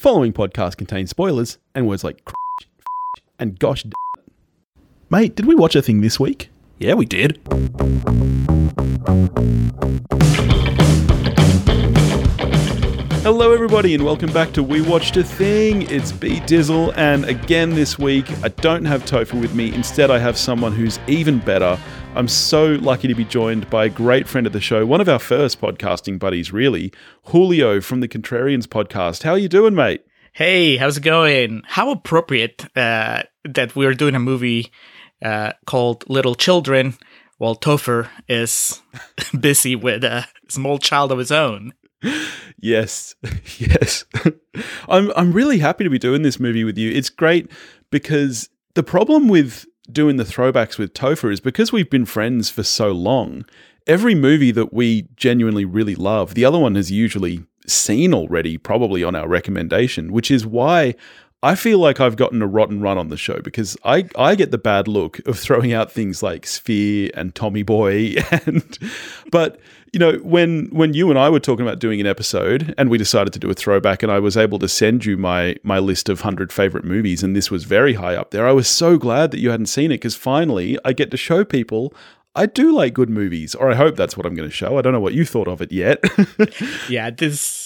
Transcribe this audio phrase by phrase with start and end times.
[0.00, 2.26] following podcast contains spoilers and words like
[3.38, 3.84] and gosh.
[5.10, 6.48] Mate, did we watch a thing this week?
[6.78, 7.38] Yeah, we did.
[13.22, 15.82] Hello, everybody, and welcome back to We Watched a Thing.
[15.90, 19.74] It's B Dizzle, and again this week, I don't have Topher with me.
[19.74, 21.78] Instead, I have someone who's even better.
[22.14, 25.08] I'm so lucky to be joined by a great friend of the show, one of
[25.08, 26.92] our first podcasting buddies, really,
[27.24, 29.22] Julio from the Contrarians podcast.
[29.22, 30.04] How are you doing, mate?
[30.32, 31.62] Hey, how's it going?
[31.66, 34.72] How appropriate uh, that we're doing a movie
[35.22, 36.98] uh, called Little Children
[37.38, 38.82] while Topher is
[39.40, 41.72] busy with a small child of his own.
[42.58, 43.14] Yes,
[43.58, 44.04] yes.
[44.88, 46.90] I'm I'm really happy to be doing this movie with you.
[46.90, 47.50] It's great
[47.90, 52.62] because the problem with doing the throwbacks with Topher is because we've been friends for
[52.62, 53.44] so long.
[53.86, 59.02] Every movie that we genuinely really love, the other one has usually seen already, probably
[59.02, 60.94] on our recommendation, which is why
[61.42, 64.50] I feel like I've gotten a rotten run on the show because I, I get
[64.50, 68.78] the bad look of throwing out things like Sphere and Tommy Boy and
[69.30, 69.58] but
[69.92, 72.98] you know when when you and I were talking about doing an episode and we
[72.98, 76.08] decided to do a throwback and I was able to send you my my list
[76.08, 79.30] of 100 favorite movies and this was very high up there I was so glad
[79.30, 81.94] that you hadn't seen it because finally I get to show people
[82.34, 84.78] I do like good movies or I hope that's what I'm going to show.
[84.78, 86.02] I don't know what you thought of it yet.
[86.88, 87.59] Yeah this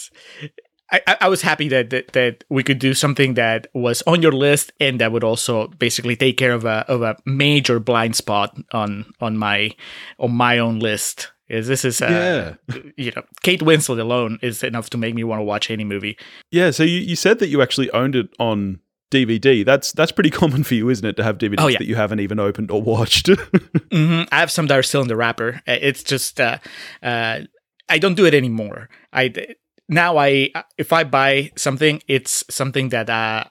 [1.07, 4.33] I, I was happy that, that, that we could do something that was on your
[4.33, 8.57] list and that would also basically take care of a of a major blind spot
[8.73, 9.73] on on my
[10.19, 11.33] on my own list.
[11.49, 12.79] Is this is uh, yeah.
[12.97, 16.17] you know Kate Winslet alone is enough to make me want to watch any movie.
[16.51, 19.65] Yeah, so you, you said that you actually owned it on DVD.
[19.65, 21.79] That's that's pretty common for you, isn't it, to have DVDs oh, yeah.
[21.79, 23.27] that you haven't even opened or watched?
[23.27, 24.29] mm-hmm.
[24.33, 25.61] I have some that are still in the wrapper.
[25.67, 26.59] It's just uh,
[27.03, 27.41] uh,
[27.89, 28.89] I don't do it anymore.
[29.13, 29.33] I
[29.89, 33.45] now I if I buy something, it's something that uh,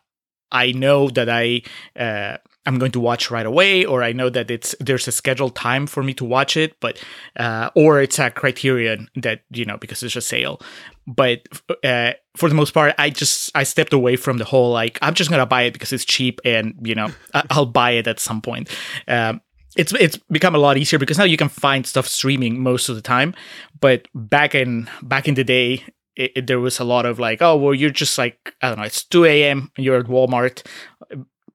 [0.51, 1.63] I know that I
[1.97, 5.55] uh, I'm going to watch right away, or I know that it's there's a scheduled
[5.55, 7.01] time for me to watch it, but
[7.37, 10.61] uh, or it's a criterion that you know because it's a sale.
[11.05, 11.41] But
[11.83, 15.13] uh, for the most part, I just I stepped away from the whole like I'm
[15.13, 17.09] just gonna buy it because it's cheap and you know
[17.49, 18.69] I'll buy it at some point.
[19.07, 19.41] Um,
[19.75, 22.95] it's it's become a lot easier because now you can find stuff streaming most of
[22.95, 23.33] the time.
[23.81, 25.83] But back in back in the day,
[26.15, 28.77] it, it, there was a lot of like, oh, well, you're just like, I don't
[28.77, 30.65] know, it's 2 a.m., and you're at Walmart,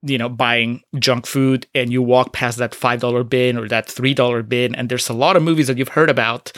[0.03, 4.49] you know, buying junk food, and you walk past that $5 bin or that $3
[4.49, 6.53] bin, and there's a lot of movies that you've heard about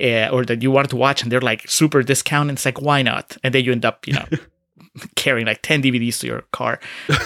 [0.00, 2.48] uh, or that you wanted to watch, and they're like super discount.
[2.48, 3.36] And it's like, why not?
[3.42, 4.26] And then you end up, you know,
[5.16, 6.78] carrying like 10 DVDs to your car.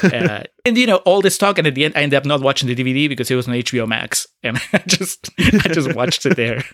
[0.03, 2.41] Uh, and you know, all this talk and at the end I ended up not
[2.41, 6.25] watching the DVD because it was on HBO Max and I just I just watched
[6.27, 6.65] it there.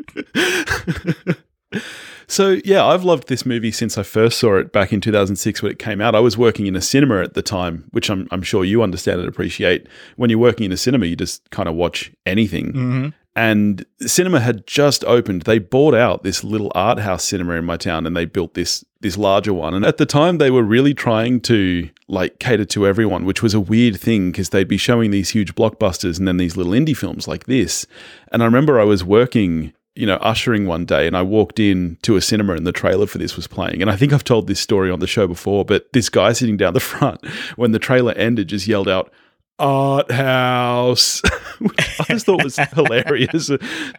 [2.27, 5.73] So yeah, I've loved this movie since I first saw it back in 2006 when
[5.73, 6.15] it came out.
[6.15, 9.21] I was working in a cinema at the time, which I'm, I'm sure you understand
[9.21, 9.87] and appreciate.
[10.17, 12.73] When you're working in a cinema, you just kind of watch anything.
[12.73, 13.09] Mm-hmm.
[13.37, 15.43] And cinema had just opened.
[15.43, 18.85] They bought out this little art house cinema in my town, and they built this
[19.01, 19.75] this larger one.
[19.75, 23.53] And at the time, they were really trying to like cater to everyone, which was
[23.53, 26.97] a weird thing because they'd be showing these huge blockbusters and then these little indie
[26.97, 27.87] films like this.
[28.31, 31.99] And I remember I was working you know, ushering one day and I walked in
[32.03, 33.81] to a cinema and the trailer for this was playing.
[33.81, 36.56] And I think I've told this story on the show before, but this guy sitting
[36.56, 37.25] down the front,
[37.56, 39.12] when the trailer ended, just yelled out,
[39.60, 41.22] Art House.
[42.00, 43.50] I just thought was hilarious.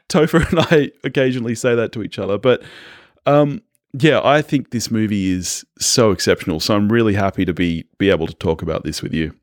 [0.10, 2.38] Topher and I occasionally say that to each other.
[2.38, 2.62] But
[3.26, 3.62] um,
[3.94, 6.60] yeah, I think this movie is so exceptional.
[6.60, 9.34] So I'm really happy to be be able to talk about this with you.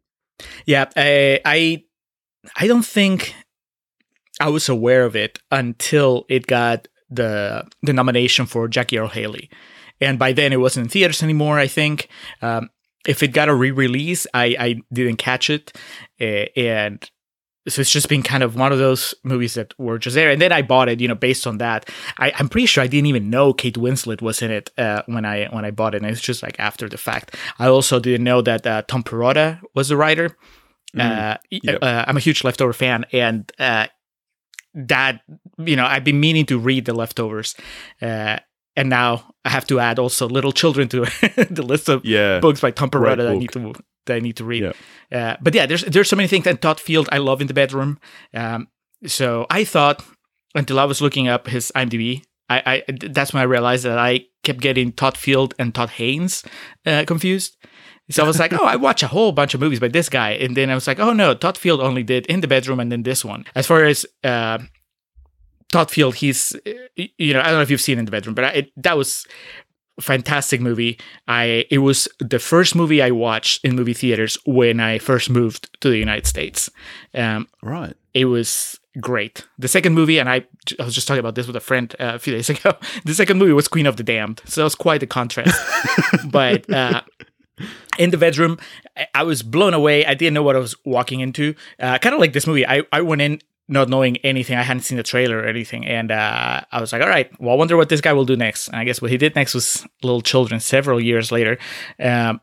[0.67, 1.85] Yeah, I,
[2.57, 3.35] I don't think
[4.41, 9.51] I was aware of it until it got the the nomination for Jackie Earle Haley,
[10.01, 11.59] and by then it wasn't in theaters anymore.
[11.59, 12.09] I think
[12.41, 12.71] um,
[13.07, 15.77] if it got a re-release, I I didn't catch it,
[16.21, 17.11] uh, and
[17.69, 20.31] so it's just been kind of one of those movies that were just there.
[20.31, 21.89] And then I bought it, you know, based on that.
[22.19, 25.25] I, am pretty sure I didn't even know Kate Winslet was in it uh, when
[25.25, 26.03] I when I bought it.
[26.03, 27.37] And it's just like after the fact.
[27.61, 30.37] I also didn't know that uh, Tom Perrotta was the writer.
[30.97, 31.79] Mm, yep.
[31.81, 33.87] Uh, I'm a huge Leftover fan, and uh,
[34.75, 35.23] that
[35.59, 37.55] you know I've been meaning to read the leftovers,
[38.01, 38.39] uh,
[38.77, 41.01] and now I have to add also Little Children to
[41.51, 43.75] the list of yeah, books by Tom Perrotta that I need to
[44.07, 44.63] that I need to read.
[45.11, 45.19] Yeah.
[45.19, 46.45] Uh, but yeah, there's there's so many things.
[46.45, 47.99] that Todd Field, I love in the bedroom.
[48.35, 48.69] Um,
[49.07, 50.05] so I thought
[50.55, 54.27] until I was looking up his IMDb, I, I that's when I realized that I
[54.43, 56.45] kept getting Todd Field and Todd Haynes
[56.87, 57.57] uh, confused.
[58.13, 60.31] So I was like, oh, I watch a whole bunch of movies by this guy.
[60.33, 62.91] And then I was like, oh no, Todd Field only did In the Bedroom and
[62.93, 63.45] then this one.
[63.55, 64.59] As far as uh,
[65.73, 66.55] Todd Field, he's,
[66.97, 68.97] you know, I don't know if you've seen In the Bedroom, but I, it, that
[68.97, 69.27] was
[70.01, 70.99] fantastic movie.
[71.29, 75.69] I it was the first movie I watched in movie theaters when I first moved
[75.83, 76.71] to the United States.
[77.15, 77.95] Um, Right.
[78.15, 79.47] it was great.
[79.59, 80.45] The second movie, and I,
[80.79, 82.73] I was just talking about this with a friend uh, a few days ago.
[83.05, 85.55] The second movie was Queen of the Damned, so that was quite a contrast.
[86.31, 87.03] but uh,
[87.99, 88.59] in the bedroom,
[89.15, 90.05] I, was blown away.
[90.07, 91.55] I didn't know what I was walking into.
[91.79, 92.67] Uh, kind of like this movie.
[92.67, 94.57] I, I went in not knowing anything.
[94.57, 97.55] I hadn't seen the trailer or anything, and uh, I was like, "All right, well,
[97.55, 99.55] I wonder what this guy will do next." And I guess what he did next
[99.55, 100.61] was Little Children.
[100.61, 101.59] Several years later,
[101.99, 102.41] um,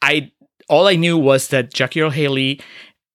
[0.00, 0.30] I
[0.68, 2.60] all I knew was that Jackie Earle Haley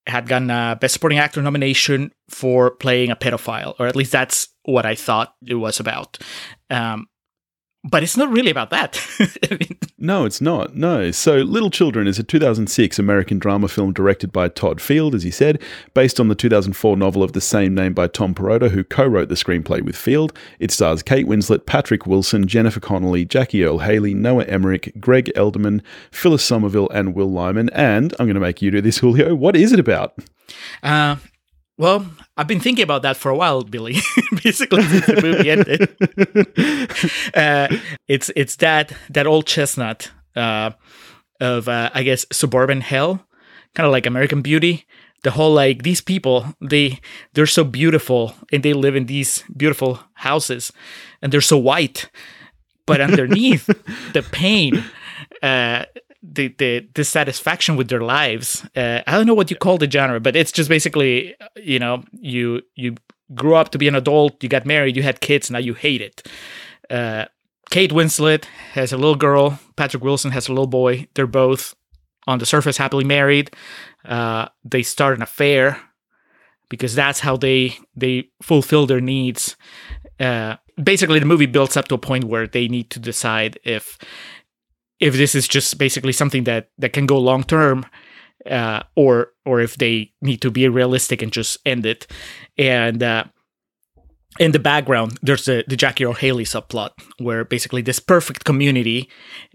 [0.07, 4.47] had gotten a Best Supporting Actor nomination for playing a pedophile, or at least that's
[4.63, 6.17] what I thought it was about.
[6.69, 7.07] Um,
[7.89, 8.99] but it's not really about that.
[9.51, 10.75] I mean, No, it's not.
[10.75, 11.11] No.
[11.11, 15.31] So, Little Children is a 2006 American drama film directed by Todd Field, as he
[15.31, 15.61] said,
[15.93, 19.29] based on the 2004 novel of the same name by Tom Perrotta, who co wrote
[19.29, 20.37] the screenplay with Field.
[20.59, 25.81] It stars Kate Winslet, Patrick Wilson, Jennifer Connelly, Jackie Earle Haley, Noah Emmerich, Gregg Edelman,
[26.11, 27.69] Phyllis Somerville, and Will Lyman.
[27.73, 29.35] And I'm going to make you do this, Julio.
[29.35, 30.17] What is it about?
[30.83, 31.17] uh,
[31.77, 33.97] well, I've been thinking about that for a while, Billy.
[34.43, 37.33] Basically, since the movie ended.
[37.35, 37.67] uh,
[38.07, 40.71] it's it's that that old chestnut uh,
[41.39, 43.25] of uh, I guess suburban hell,
[43.75, 44.85] kind of like American Beauty.
[45.23, 46.99] The whole like these people they
[47.33, 50.71] they're so beautiful and they live in these beautiful houses
[51.21, 52.09] and they're so white,
[52.85, 53.65] but underneath
[54.13, 54.83] the pain.
[56.23, 58.65] Uh, the, the dissatisfaction with their lives.
[58.75, 62.03] Uh, I don't know what you call the genre, but it's just basically, you know,
[62.11, 62.95] you you
[63.33, 66.01] grew up to be an adult, you got married, you had kids, now you hate
[66.01, 66.27] it.
[66.89, 67.25] Uh,
[67.69, 69.59] Kate Winslet has a little girl.
[69.75, 71.07] Patrick Wilson has a little boy.
[71.13, 71.75] They're both
[72.25, 73.51] on the surface happily married.
[74.05, 75.81] Uh, they start an affair
[76.69, 79.57] because that's how they they fulfill their needs.
[80.19, 83.97] Uh, basically, the movie builds up to a point where they need to decide if
[84.99, 87.85] if this is just basically something that that can go long term
[88.49, 92.07] uh, or or if they need to be realistic and just end it.
[92.57, 93.25] And uh,
[94.39, 99.09] in the background there's the, the jackie earle haley subplot where basically this perfect community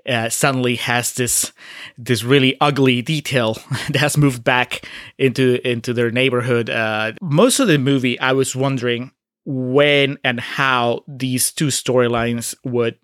[0.08, 1.52] uh, suddenly has this
[1.96, 3.54] this really ugly detail
[3.90, 4.86] that has moved back
[5.18, 6.68] into into their neighborhood.
[6.70, 9.12] Uh, most of the movie i was wondering
[9.44, 12.96] when and how these two storylines would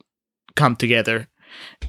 [0.55, 1.29] come together.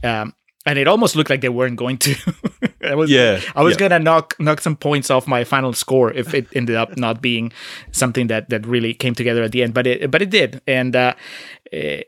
[0.04, 0.34] Um,
[0.70, 2.16] and it almost looked like they weren't going to.
[2.84, 3.80] I was, Yeah, I was yeah.
[3.80, 7.52] gonna knock knock some points off my final score if it ended up not being
[7.92, 10.62] something that that really came together at the end, but it but it did.
[10.68, 11.16] And uh,
[11.72, 12.04] eh,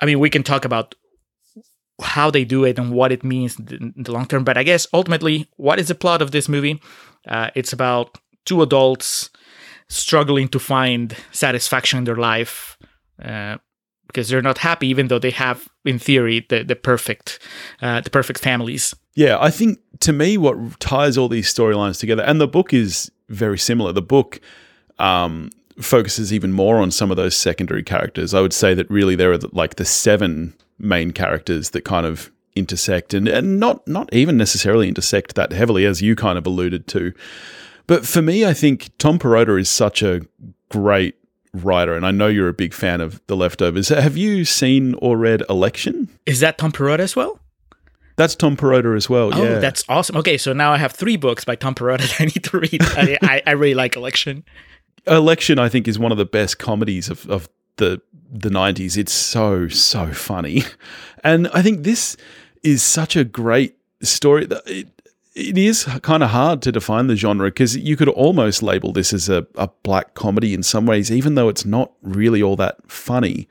[0.00, 0.94] I mean, we can talk about
[2.02, 4.42] how they do it and what it means in the long term.
[4.44, 6.80] But I guess ultimately, what is the plot of this movie?
[7.28, 9.30] Uh, it's about two adults
[9.88, 12.76] struggling to find satisfaction in their life.
[13.22, 13.58] Uh,
[14.12, 17.38] because they're not happy, even though they have, in theory, the the perfect,
[17.80, 18.94] uh, the perfect families.
[19.14, 23.10] Yeah, I think to me, what ties all these storylines together, and the book is
[23.28, 23.92] very similar.
[23.92, 24.40] The book
[24.98, 28.34] um, focuses even more on some of those secondary characters.
[28.34, 32.30] I would say that really there are like the seven main characters that kind of
[32.56, 36.86] intersect, and, and not not even necessarily intersect that heavily, as you kind of alluded
[36.88, 37.12] to.
[37.86, 40.20] But for me, I think Tom Perrotta is such a
[40.68, 41.16] great
[41.52, 43.88] writer, and I know you're a big fan of The Leftovers.
[43.88, 46.08] Have you seen or read Election?
[46.26, 47.40] Is that Tom Perrotta as well?
[48.16, 49.30] That's Tom Perrotta as well.
[49.32, 50.16] Oh, yeah, that's awesome.
[50.16, 52.82] Okay, so now I have three books by Tom Perrotta that I need to read.
[52.82, 54.44] I, I, I really like Election.
[55.06, 58.00] Election, I think, is one of the best comedies of, of the
[58.32, 58.96] the nineties.
[58.96, 60.64] It's so so funny,
[61.24, 62.16] and I think this
[62.62, 64.46] is such a great story.
[64.66, 64.88] It,
[65.34, 69.12] it is kind of hard to define the genre because you could almost label this
[69.12, 72.78] as a, a black comedy in some ways, even though it's not really all that
[72.90, 73.48] funny.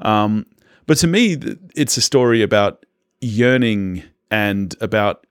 [0.00, 0.46] Um,
[0.86, 1.36] but to me,
[1.74, 2.84] it's a story about
[3.20, 5.26] yearning and about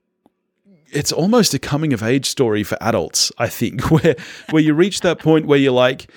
[0.92, 4.16] it's almost a coming of age story for adults, I think, where
[4.50, 6.10] where you reach that point where you're like,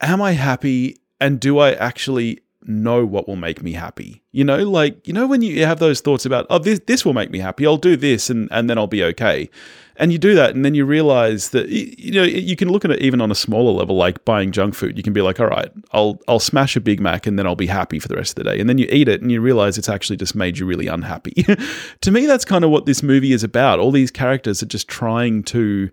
[0.00, 4.22] am I happy and do I actually know what will make me happy?
[4.32, 7.12] You know, like, you know when you have those thoughts about, oh, this this will
[7.12, 7.66] make me happy.
[7.66, 9.50] I'll do this and and then I'll be okay.
[9.96, 12.90] And you do that and then you realize that you know, you can look at
[12.90, 14.96] it even on a smaller level like buying junk food.
[14.96, 17.54] You can be like, all right, I'll I'll smash a Big Mac and then I'll
[17.54, 18.58] be happy for the rest of the day.
[18.58, 21.44] And then you eat it and you realize it's actually just made you really unhappy.
[22.00, 23.78] to me that's kind of what this movie is about.
[23.78, 25.90] All these characters are just trying to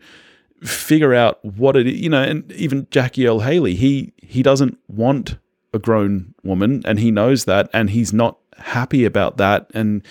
[0.63, 5.37] figure out what it you know and even Jackie Earle Haley he he doesn't want
[5.73, 9.69] a grown woman and he knows that and he's not happy about that.
[9.73, 10.03] And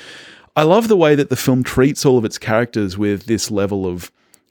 [0.57, 3.87] I love the way that the film treats all of its characters with this level
[3.87, 4.11] of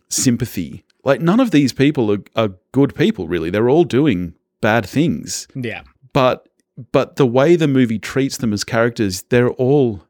[0.09, 0.83] sympathy.
[1.03, 3.49] Like none of these people are, are good people really.
[3.49, 5.47] They're all doing bad things.
[5.55, 5.83] Yeah.
[6.13, 6.47] but
[6.91, 10.03] but the way the movie treats them as characters, they're all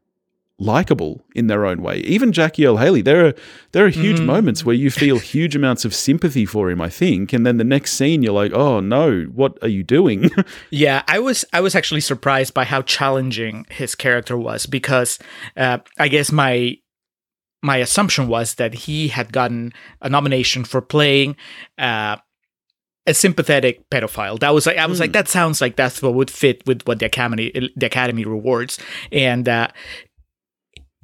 [0.58, 1.98] likable in their own way.
[1.98, 3.34] Even Jackie Earle Haley, there are
[3.72, 4.26] there are huge mm.
[4.26, 7.64] moments where you feel huge amounts of sympathy for him, I think, and then the
[7.64, 10.30] next scene you're like, "Oh no, what are you doing?"
[10.70, 15.18] yeah, I was I was actually surprised by how challenging his character was because
[15.56, 16.76] uh, I guess my
[17.62, 21.36] my assumption was that he had gotten a nomination for playing
[21.76, 22.16] uh,
[23.06, 24.38] a sympathetic pedophile.
[24.38, 25.02] That was like I was mm.
[25.02, 25.14] like hmm.
[25.14, 28.78] that sounds like that's what would fit with what the academy the academy rewards,
[29.10, 29.68] and uh,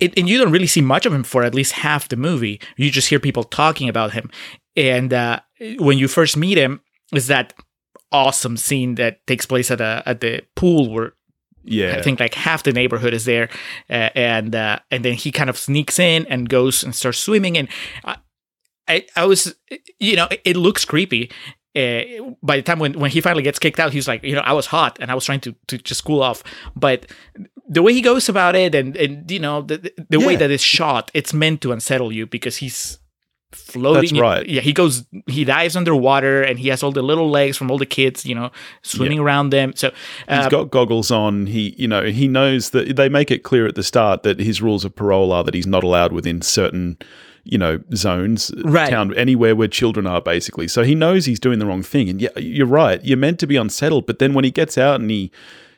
[0.01, 2.61] it, and you don't really see much of him for at least half the movie.
[2.77, 4.31] You just hear people talking about him,
[4.77, 5.41] and uh,
[5.79, 6.81] when you first meet him,
[7.13, 7.55] is that
[8.13, 11.13] awesome scene that takes place at a at the pool where
[11.65, 13.49] yeah, I think like half the neighborhood is there,
[13.89, 17.57] uh, and uh, and then he kind of sneaks in and goes and starts swimming,
[17.57, 17.69] and
[18.05, 18.17] I,
[18.87, 19.55] I, I was,
[19.99, 21.31] you know, it, it looks creepy,
[21.77, 22.03] uh,
[22.43, 24.53] by the time when, when he finally gets kicked out, he's like, you know, I
[24.53, 26.45] was hot and I was trying to, to just cool off.
[26.77, 27.11] But
[27.75, 29.79] the way he goes about it and, and you know, the,
[30.09, 30.27] the yeah.
[30.27, 32.99] way that it's shot, it's meant to unsettle you because he's
[33.53, 34.03] floating.
[34.03, 34.47] That's right.
[34.49, 37.79] Yeah, he goes, he dives underwater and he has all the little legs from all
[37.79, 38.51] the kids, you know,
[38.83, 39.25] swimming yeah.
[39.25, 39.73] around them.
[39.75, 39.93] So
[40.29, 41.47] uh, he's got goggles on.
[41.47, 44.63] He, you know, he knows that they make it clear at the start that his
[44.63, 46.99] rules of parole are that he's not allowed within certain
[47.47, 48.89] you know zones right.
[48.89, 52.23] town anywhere where children are basically so he knows he's doing the wrong thing and
[52.23, 55.11] yeah you're right you're meant to be unsettled but then when he gets out and
[55.11, 55.31] he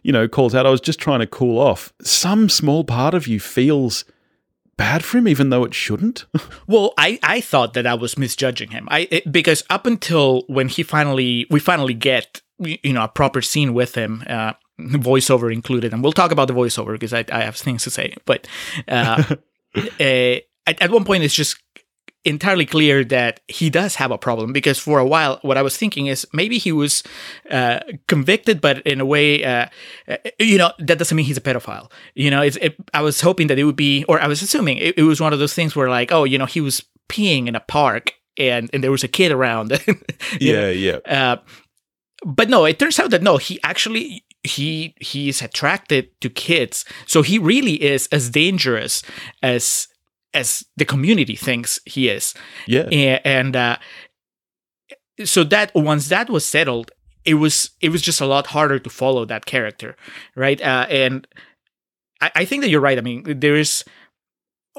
[0.06, 1.92] you know calls out i was just trying to cool off.
[2.00, 4.04] Some small part of you feels
[4.76, 6.26] bad for him even though it shouldn't.
[6.68, 8.86] Well i i thought that i was misjudging him.
[8.88, 13.42] I it, because up until when he finally we finally get you know a proper
[13.42, 17.42] scene with him uh voiceover included and we'll talk about the voiceover because i, I
[17.42, 18.46] have things to say but
[18.88, 19.22] uh,
[19.74, 19.82] uh
[20.66, 21.56] at, at one point it's just
[22.26, 25.76] entirely clear that he does have a problem because for a while what i was
[25.76, 27.02] thinking is maybe he was
[27.50, 27.78] uh,
[28.08, 29.66] convicted but in a way uh,
[30.08, 31.90] uh, you know that doesn't mean he's a pedophile.
[32.14, 34.98] You know it, i was hoping that it would be or i was assuming it,
[34.98, 37.54] it, was one of those things where like oh you know he was peeing in
[37.54, 39.72] a park and and there was a kid around.
[40.40, 40.70] Yeah know?
[40.70, 41.36] yeah uh,
[42.24, 46.84] but no it turns out that no he actually he he's attracted to kids.
[47.06, 49.02] So he really is as dangerous
[49.42, 49.88] as
[50.36, 52.34] as the community thinks he is.
[52.66, 52.88] Yeah.
[53.24, 53.76] And, uh,
[55.24, 56.90] so that once that was settled,
[57.24, 59.96] it was it was just a lot harder to follow that character,
[60.36, 60.60] right?
[60.60, 61.26] Uh, and
[62.20, 62.98] I, I think that you're right.
[62.98, 63.84] I mean, there is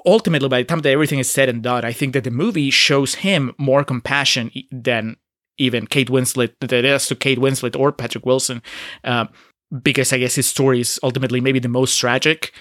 [0.06, 2.70] ultimately by the time that everything is said and done, I think that the movie
[2.70, 5.18] shows him more compassion than
[5.58, 8.62] even Kate Winslet that is to Kate Winslet or Patrick Wilson.
[9.04, 9.26] Uh,
[9.82, 12.54] because I guess his story is ultimately maybe the most tragic.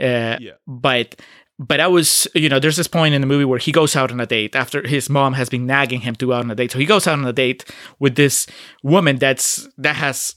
[0.00, 0.52] Uh, yeah.
[0.66, 1.20] But
[1.58, 4.10] but I was, you know, there's this point in the movie where he goes out
[4.10, 6.54] on a date after his mom has been nagging him to go out on a
[6.54, 6.72] date.
[6.72, 7.64] So he goes out on a date
[7.98, 8.46] with this
[8.82, 10.34] woman that's that has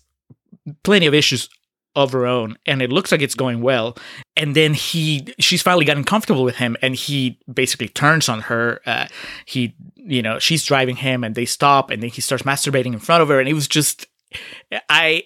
[0.83, 1.49] plenty of issues
[1.97, 3.97] of her own and it looks like it's going well
[4.35, 8.79] and then he she's finally gotten comfortable with him and he basically turns on her
[8.85, 9.07] uh,
[9.47, 12.99] he you know she's driving him and they stop and then he starts masturbating in
[12.99, 14.05] front of her and it was just
[14.89, 15.23] i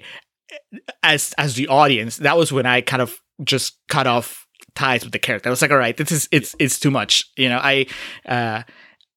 [1.03, 5.13] as as the audience that was when i kind of just cut off ties with
[5.13, 5.49] the character.
[5.49, 7.29] I was like, all right, this is it's it's too much.
[7.35, 7.85] You know, I
[8.25, 8.63] uh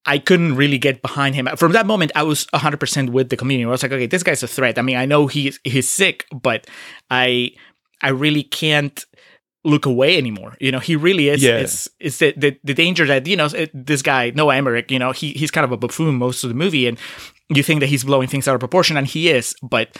[0.06, 1.48] I couldn't really get behind him.
[1.56, 3.66] From that moment, I was 100% with the community.
[3.66, 4.78] I was like, okay, this guy's a threat.
[4.78, 6.66] I mean, I know he's he's sick, but
[7.10, 7.52] I
[8.02, 9.04] I really can't
[9.64, 10.56] look away anymore.
[10.60, 11.42] You know, he really is.
[11.42, 11.56] Yeah.
[11.56, 14.90] It's, it's the, the, the danger that you know this guy Noah Emmerich.
[14.90, 16.98] You know, he he's kind of a buffoon most of the movie, and
[17.48, 19.54] you think that he's blowing things out of proportion, and he is.
[19.62, 19.96] But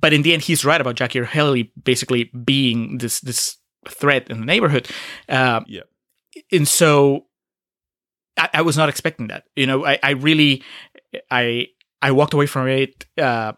[0.00, 4.40] but in the end, he's right about Jackie Haley basically being this this threat in
[4.40, 4.88] the neighborhood.
[5.28, 5.82] Uh, yeah.
[6.52, 7.26] And so
[8.36, 9.44] I, I, was not expecting that.
[9.56, 10.62] You know, I, I really,
[11.30, 11.68] I,
[12.00, 13.52] I walked away from it uh,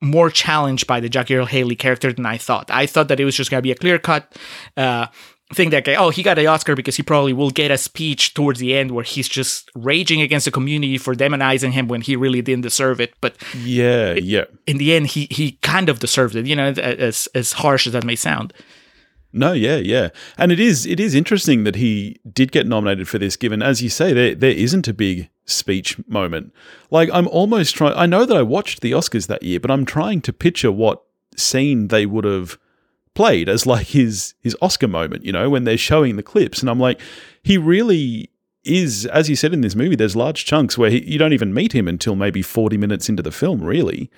[0.00, 2.70] more challenged by the Jackie Earle Haley character than I thought.
[2.70, 4.36] I thought that it was just going to be a clear cut
[4.76, 5.06] uh,
[5.54, 8.60] thing that, oh, he got an Oscar because he probably will get a speech towards
[8.60, 12.42] the end where he's just raging against the community for demonizing him when he really
[12.42, 13.14] didn't deserve it.
[13.20, 14.44] But yeah, yeah.
[14.66, 16.46] In the end, he he kind of deserved it.
[16.46, 18.52] You know, as as harsh as that may sound.
[19.32, 20.08] No, yeah, yeah,
[20.38, 23.36] and it is it is interesting that he did get nominated for this.
[23.36, 26.52] Given, as you say, there there isn't a big speech moment.
[26.90, 27.94] Like I'm almost trying.
[27.94, 31.02] I know that I watched the Oscars that year, but I'm trying to picture what
[31.36, 32.58] scene they would have
[33.14, 35.24] played as like his his Oscar moment.
[35.26, 36.98] You know, when they're showing the clips, and I'm like,
[37.42, 38.30] he really
[38.64, 39.96] is, as you said in this movie.
[39.96, 43.22] There's large chunks where he, you don't even meet him until maybe 40 minutes into
[43.22, 44.10] the film, really.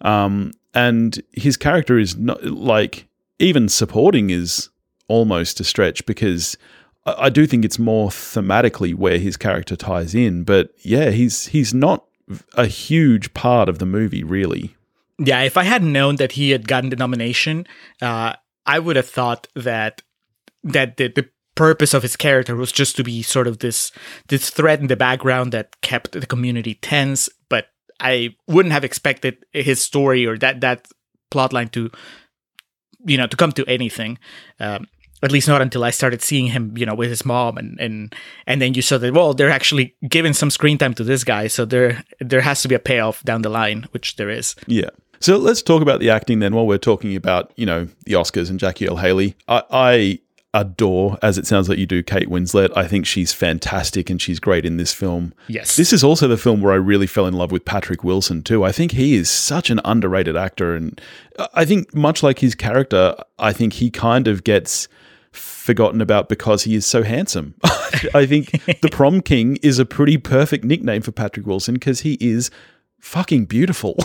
[0.00, 4.70] Um, and his character is not like even supporting is
[5.08, 6.56] almost a stretch because
[7.04, 10.44] I, I do think it's more thematically where his character ties in.
[10.44, 12.04] But yeah, he's he's not
[12.54, 14.76] a huge part of the movie, really.
[15.18, 17.66] Yeah, if I had known that he had gotten the nomination,
[18.02, 18.34] uh,
[18.66, 20.02] I would have thought that
[20.62, 23.92] that the, the purpose of his character was just to be sort of this
[24.28, 27.28] this threat in the background that kept the community tense.
[27.48, 27.68] But
[28.00, 30.86] I wouldn't have expected his story or that that
[31.30, 31.90] plotline to
[33.06, 34.18] you know to come to anything.
[34.60, 34.86] Um,
[35.22, 38.14] at least not until I started seeing him, you know, with his mom, and and
[38.46, 41.46] and then you saw that well, they're actually giving some screen time to this guy,
[41.46, 44.54] so there there has to be a payoff down the line, which there is.
[44.66, 44.90] Yeah.
[45.20, 46.54] So let's talk about the acting then.
[46.54, 50.18] While we're talking about you know the Oscars and Jackie Earle Haley, I, I
[50.56, 52.72] adore, as it sounds like you do, Kate Winslet.
[52.74, 55.34] I think she's fantastic and she's great in this film.
[55.48, 55.76] Yes.
[55.76, 58.64] This is also the film where I really fell in love with Patrick Wilson, too.
[58.64, 60.74] I think he is such an underrated actor.
[60.74, 60.98] And
[61.38, 64.88] uh, I think, much like his character, I think he kind of gets
[65.32, 67.54] forgotten about because he is so handsome.
[68.14, 72.16] I think the prom king is a pretty perfect nickname for Patrick Wilson because he
[72.20, 72.50] is
[73.00, 73.96] fucking beautiful.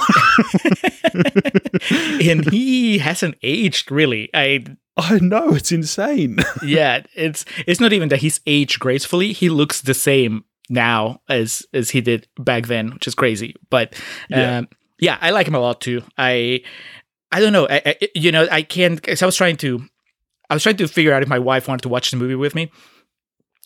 [1.91, 4.29] and he hasn't aged really.
[4.33, 4.65] I
[4.97, 6.37] I know it's insane.
[6.63, 9.33] yeah, it's it's not even that he's aged gracefully.
[9.33, 13.55] He looks the same now as as he did back then, which is crazy.
[13.69, 13.95] But
[14.29, 14.67] yeah, um,
[14.99, 16.03] yeah I like him a lot too.
[16.17, 16.63] I
[17.31, 17.67] I don't know.
[17.69, 18.99] I, I you know I can't.
[19.07, 19.81] I was trying to
[20.49, 22.55] I was trying to figure out if my wife wanted to watch the movie with
[22.55, 22.71] me.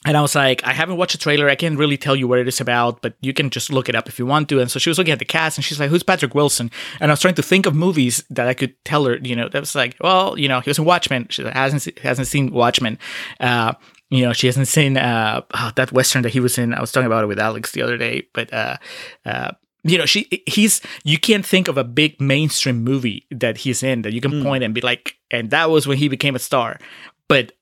[0.05, 1.50] And I was like, I haven't watched the trailer.
[1.50, 3.95] I can't really tell you what it is about, but you can just look it
[3.95, 4.62] up if you want to.
[4.62, 6.69] And so she was looking at the cast and she's like, Who's Patrick Wilson?
[7.00, 9.50] And I was trying to think of movies that I could tell her, you know,
[9.50, 11.27] that was like, Well, you know, he was in Watchmen.
[11.29, 13.00] She hasn't, hasn't seen Watchmen.
[13.39, 13.74] Uh,
[14.12, 16.74] you know, she hasn't seen uh, oh, that Western that he was in.
[16.74, 18.77] I was talking about it with Alex the other day, but uh,
[19.25, 19.51] uh,
[19.83, 24.03] you know, she he's you can't think of a big mainstream movie that he's in
[24.03, 24.43] that you can mm.
[24.43, 26.79] point and be like, and that was when he became a star.
[27.27, 27.53] But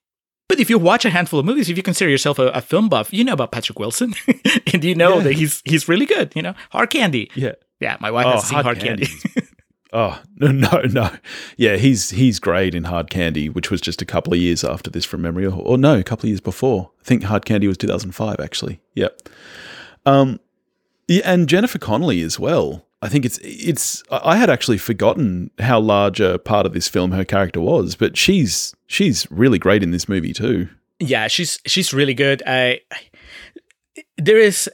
[0.47, 2.89] but if you watch a handful of movies, if you consider yourself a, a film
[2.89, 4.13] buff, you know about Patrick Wilson,
[4.73, 5.23] and you know yeah.
[5.23, 6.33] that he's he's really good.
[6.35, 7.31] You know, Hard Candy.
[7.35, 7.97] Yeah, yeah.
[7.99, 9.05] My wife oh, has seen Hard, Hard Candy.
[9.05, 9.47] candy.
[9.93, 11.09] oh no, no, no.
[11.57, 14.89] Yeah, he's he's great in Hard Candy, which was just a couple of years after
[14.89, 16.91] this from memory, or, or no, a couple of years before.
[16.99, 18.81] I think Hard Candy was 2005, actually.
[18.95, 19.29] Yep.
[20.05, 20.39] Um,
[21.07, 22.85] yeah, and Jennifer Connelly as well.
[23.03, 24.01] I think it's it's.
[24.09, 28.15] I had actually forgotten how large a part of this film her character was, but
[28.15, 30.69] she's she's really great in this movie too.
[31.01, 32.41] Yeah, she's she's really good.
[32.47, 32.79] I,
[34.17, 34.69] there is,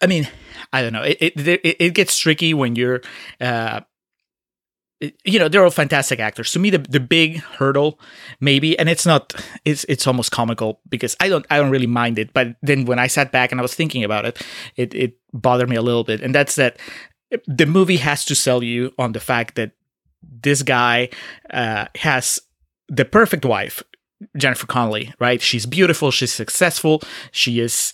[0.00, 0.28] I mean,
[0.72, 1.02] I don't know.
[1.02, 3.00] It it, it gets tricky when you're,
[3.40, 3.80] uh,
[5.24, 6.52] you know, they're all fantastic actors.
[6.52, 7.98] To me, the the big hurdle,
[8.40, 12.20] maybe, and it's not, it's it's almost comical because I don't I don't really mind
[12.20, 12.32] it.
[12.32, 14.40] But then when I sat back and I was thinking about it,
[14.76, 16.78] it it bothered me a little bit, and that's that
[17.46, 19.72] the movie has to sell you on the fact that
[20.22, 21.08] this guy
[21.50, 22.40] uh, has
[22.88, 23.82] the perfect wife,
[24.36, 25.40] Jennifer Connelly, right?
[25.40, 27.92] She's beautiful, she's successful, she is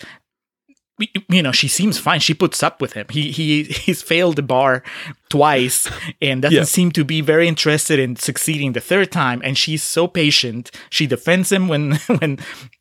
[1.29, 4.43] you know she seems fine she puts up with him he he he's failed the
[4.43, 4.83] bar
[5.29, 5.89] twice
[6.23, 6.65] and doesn't yeah.
[6.65, 11.07] seem to be very interested in succeeding the third time and she's so patient she
[11.07, 12.39] defends him when when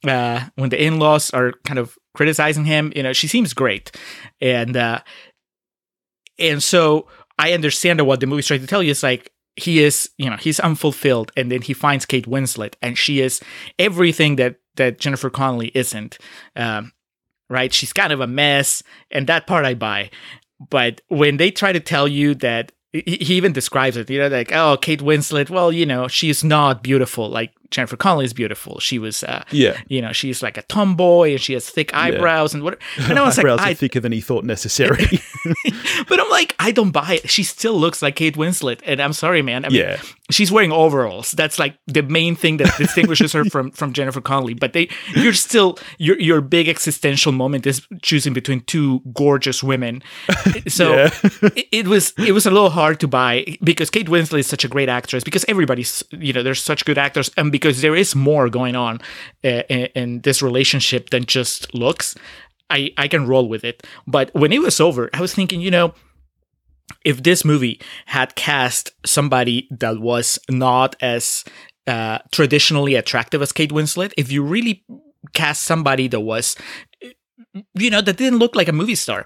[0.08, 3.92] uh when the in-laws are kind of criticizing him you know she seems great
[4.42, 5.00] and uh
[6.40, 7.08] and so
[7.40, 10.38] I understand what the movie's trying to tell you is like he is, you know,
[10.38, 13.42] he's unfulfilled, and then he finds Kate Winslet, and she is
[13.80, 16.18] everything that that Jennifer Connelly isn't.
[16.56, 16.94] Um,
[17.50, 17.74] right?
[17.74, 20.12] She's kind of a mess, and that part I buy.
[20.70, 24.52] But when they try to tell you that he even describes it, you know, like,
[24.52, 27.30] oh, Kate Winslet, well, you know, she's not beautiful.
[27.30, 28.80] Like Jennifer Connelly is beautiful.
[28.80, 32.54] She was, uh, yeah, you know, she's like a tomboy and she has thick eyebrows
[32.54, 32.58] yeah.
[32.58, 32.80] and what.
[33.10, 35.06] And I was eyebrows like, are thicker than he thought necessary.
[36.08, 37.30] but I'm like, I don't buy it.
[37.30, 39.66] She still looks like Kate Winslet, and I'm sorry, man.
[39.66, 41.32] I mean, yeah, she's wearing overalls.
[41.32, 44.54] That's like the main thing that distinguishes her from from Jennifer Connelly.
[44.54, 50.04] But they, you're still your your big existential moment is choosing between two gorgeous women.
[50.68, 51.10] So yeah.
[51.56, 54.66] it, it was it was a little hard to buy because Kate Winslet is such
[54.66, 55.24] a great actress.
[55.24, 59.00] Because everybody's you know there's such good actors and because there is more going on
[59.44, 62.16] uh, in, in this relationship than just looks.
[62.70, 63.88] I, I can roll with it.
[64.08, 65.94] But when it was over, I was thinking, you know,
[67.04, 71.44] if this movie had cast somebody that was not as
[71.86, 74.84] uh, traditionally attractive as Kate Winslet, if you really
[75.34, 76.56] cast somebody that was,
[77.74, 79.26] you know, that didn't look like a movie star,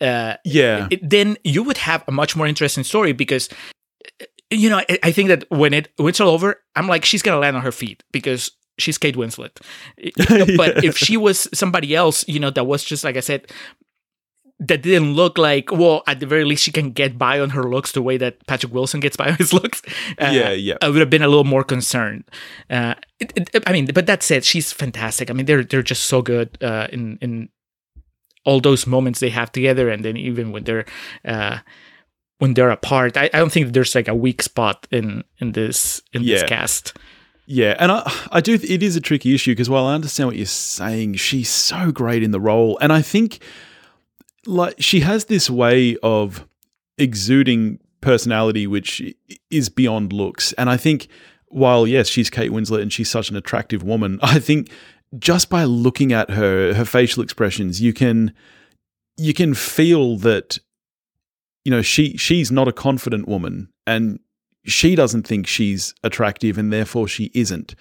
[0.00, 3.48] uh, yeah, it, then you would have a much more interesting story because.
[4.52, 7.22] You know, I, I think that when it when it's all over, I'm like she's
[7.22, 9.50] gonna land on her feet because she's Kate Winslet.
[10.56, 10.88] but yeah.
[10.88, 13.46] if she was somebody else, you know, that was just like I said,
[14.60, 17.62] that didn't look like well at the very least she can get by on her
[17.64, 19.80] looks the way that patrick wilson gets by on his looks
[20.20, 22.24] uh, yeah yeah i would have been a little more concerned
[22.68, 26.04] uh, it, it, i mean but that said she's fantastic i mean they're they're just
[26.04, 27.48] so good uh, in in
[28.44, 30.84] all those moments they have together and then even when they're
[31.24, 31.58] uh,
[32.38, 33.18] when they're apart.
[33.18, 36.36] I, I don't think there's like a weak spot in in this in Yeah.
[36.36, 36.96] this cast.
[37.46, 38.54] Yeah, and I, I do.
[38.54, 42.22] It is a tricky issue because while I understand what you're saying, she's so great
[42.22, 43.42] in the role, and I think
[44.46, 46.46] like she has this way of
[46.98, 49.02] exuding personality which
[49.50, 51.08] is beyond looks, and I think
[51.48, 54.70] while yes, she's Kate Winslet and she's such an attractive woman, I think
[55.18, 58.32] just by looking at her, her facial expressions, you can
[59.16, 60.58] you can feel that
[61.64, 64.18] you know she she's not a confident woman and
[64.64, 67.74] she doesn't think she's attractive and therefore she isn't.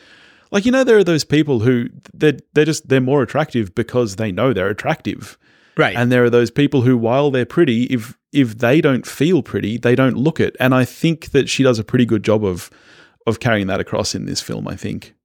[0.52, 4.16] Like you know there are those people who they they're just they're more attractive because
[4.16, 5.38] they know they're attractive.
[5.80, 5.96] Right.
[5.96, 9.78] And there are those people who while they're pretty if if they don't feel pretty,
[9.78, 10.58] they don't look it.
[10.60, 12.70] And I think that she does a pretty good job of
[13.26, 15.16] of carrying that across in this film, I think.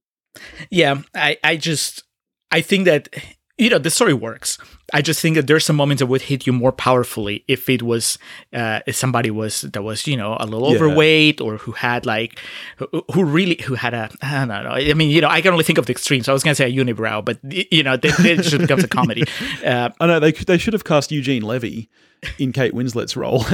[0.69, 2.03] Yeah, I, I just
[2.51, 3.09] I think that
[3.57, 4.57] you know the story works.
[4.93, 7.81] I just think that there's some moments that would hit you more powerfully if it
[7.81, 8.19] was
[8.53, 10.75] uh, if somebody was that was you know a little Yeah.
[10.75, 12.39] overweight or who had like
[12.77, 14.69] who, who really who had a I don't know.
[14.71, 16.29] I mean you know I can only think of the extremes.
[16.29, 19.23] I was gonna say a unibrow, but you know it just becomes a comedy.
[19.65, 21.89] Uh, I know they they should have cast Eugene Levy
[22.37, 23.43] in Kate Winslet's role.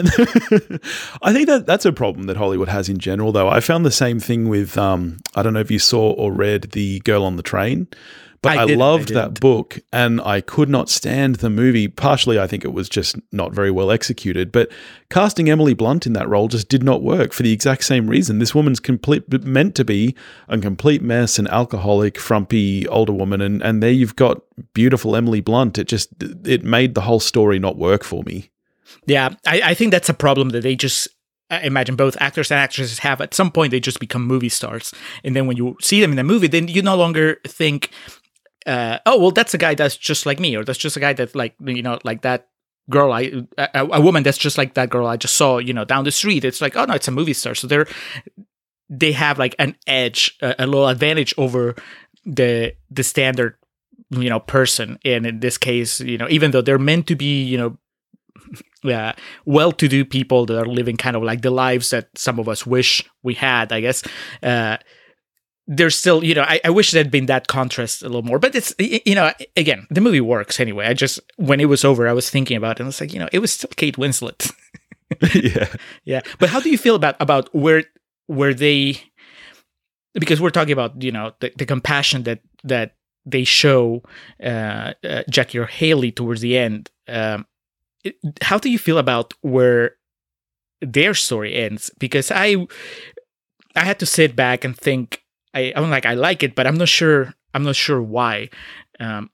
[1.21, 3.49] I think that that's a problem that Hollywood has in general, though.
[3.49, 6.71] I found the same thing with um, I don't know if you saw or read
[6.71, 7.87] The Girl on the Train,
[8.41, 11.87] but I I, didn't, I loved that book and I could not stand the movie.
[11.87, 14.71] Partially, I think it was just not very well executed, but
[15.09, 18.39] casting Emily Blunt in that role just did not work for the exact same reason.
[18.39, 20.15] This woman's complete meant to be
[20.47, 24.41] a complete mess, an alcoholic, frumpy older woman, and and there you've got
[24.73, 25.77] beautiful Emily Blunt.
[25.77, 28.49] It just it made the whole story not work for me.
[29.05, 31.07] Yeah, I, I think that's a problem that they just
[31.51, 33.19] I imagine both actors and actresses have.
[33.19, 36.19] At some point, they just become movie stars, and then when you see them in
[36.19, 37.91] a movie, then you no longer think,
[38.65, 41.13] uh, "Oh, well, that's a guy that's just like me," or "That's just a guy
[41.13, 42.47] that like you know like that."
[42.89, 45.85] Girl, I a, a woman that's just like that girl I just saw, you know,
[45.85, 46.43] down the street.
[46.43, 47.55] It's like, oh no, it's a movie star.
[47.55, 47.87] So they're
[48.91, 51.75] they have like an edge, a, a little advantage over
[52.25, 53.55] the the standard,
[54.09, 54.99] you know, person.
[55.05, 57.77] And in this case, you know, even though they're meant to be, you know,
[58.93, 59.13] uh,
[59.45, 63.03] well-to-do people that are living kind of like the lives that some of us wish
[63.23, 64.03] we had, I guess.
[64.43, 64.77] Uh,
[65.73, 68.53] there's still, you know, I, I wish there'd been that contrast a little more, but
[68.53, 70.85] it's, you know, again, the movie works anyway.
[70.85, 73.19] I just, when it was over, I was thinking about it and it's like, you
[73.19, 74.51] know, it was still Kate Winslet.
[75.33, 75.67] yeah,
[76.03, 76.21] yeah.
[76.39, 77.85] But how do you feel about, about where,
[78.27, 79.01] where they,
[80.13, 84.03] because we're talking about, you know, the, the compassion that, that they show
[84.43, 86.91] uh, uh, Jackie Earle Haley towards the end.
[87.07, 87.45] Um,
[88.03, 89.95] it- how do you feel about where
[90.81, 91.91] their story ends?
[91.97, 92.67] Because I
[93.73, 95.20] I had to sit back and think.
[95.53, 97.33] I, I'm like I like it, but I'm not sure.
[97.53, 98.49] I'm not sure why.
[98.99, 99.29] Um,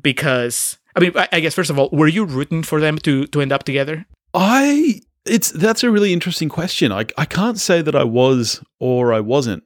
[0.00, 3.26] because I mean, I, I guess first of all, were you rooting for them to
[3.26, 4.06] to end up together?
[4.34, 6.92] I it's that's a really interesting question.
[6.92, 9.64] I I can't say that I was or I wasn't,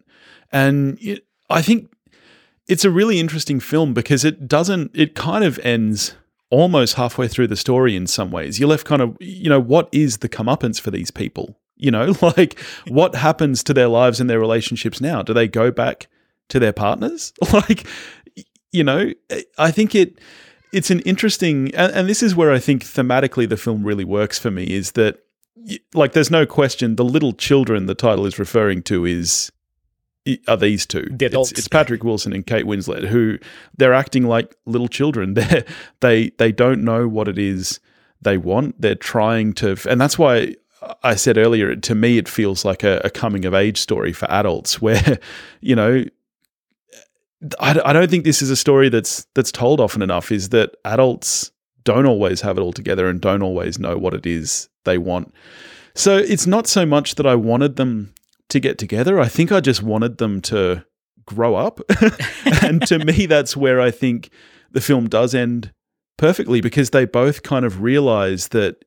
[0.52, 1.90] and it, I think
[2.66, 4.90] it's a really interesting film because it doesn't.
[4.94, 6.14] It kind of ends
[6.50, 8.58] almost halfway through the story in some ways.
[8.58, 11.58] You're left kind of you know what is the comeuppance for these people?
[11.76, 12.58] You know, like
[12.88, 15.22] what happens to their lives and their relationships now?
[15.22, 16.08] Do they go back
[16.48, 17.32] to their partners?
[17.52, 17.86] Like,
[18.72, 19.12] you know,
[19.58, 20.18] I think it
[20.72, 24.38] it's an interesting and, and this is where I think thematically the film really works
[24.38, 25.20] for me is that
[25.94, 29.52] like there's no question the little children the title is referring to is
[30.48, 31.02] are these two.
[31.10, 31.52] The It's, adults.
[31.52, 33.38] it's Patrick Wilson and Kate Winslet who
[33.76, 35.34] they're acting like little children.
[35.44, 35.64] They
[36.00, 37.78] they they don't know what it is
[38.20, 38.80] they want.
[38.80, 40.54] They're trying to and that's why
[41.02, 44.30] I said earlier to me it feels like a, a coming of age story for
[44.30, 45.18] adults where
[45.60, 46.04] you know
[47.60, 50.32] I, I don't think this is a story that's that's told often enough.
[50.32, 51.50] Is that adults
[51.84, 55.34] don't always have it all together and don't always know what it is they want.
[55.94, 58.14] So it's not so much that I wanted them
[58.48, 59.20] to get together.
[59.20, 60.84] I think I just wanted them to
[61.26, 61.80] grow up,
[62.62, 64.30] and to me, that's where I think
[64.72, 65.72] the film does end
[66.16, 68.84] perfectly because they both kind of realize that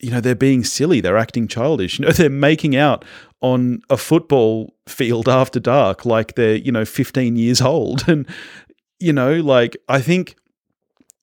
[0.00, 3.04] you know they're being silly they're acting childish you know they're making out
[3.40, 8.04] on a football field after dark like they're you know 15 years old.
[8.08, 8.26] And
[9.00, 10.36] you know like i think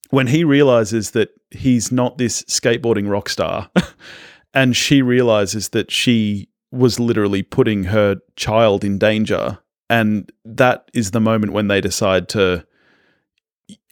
[0.10, 3.70] when he realizes that he's not this skateboarding rock star
[4.54, 9.60] and she realizes that she was literally putting her child in danger
[9.90, 12.66] and that is the moment when they decide to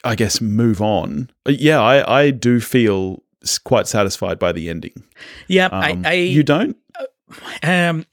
[0.03, 1.29] i guess move on.
[1.45, 3.22] Uh, yeah i i do feel
[3.63, 4.93] quite satisfied by the ending
[5.47, 6.77] Yeah, um, I, I you don't
[7.63, 8.05] um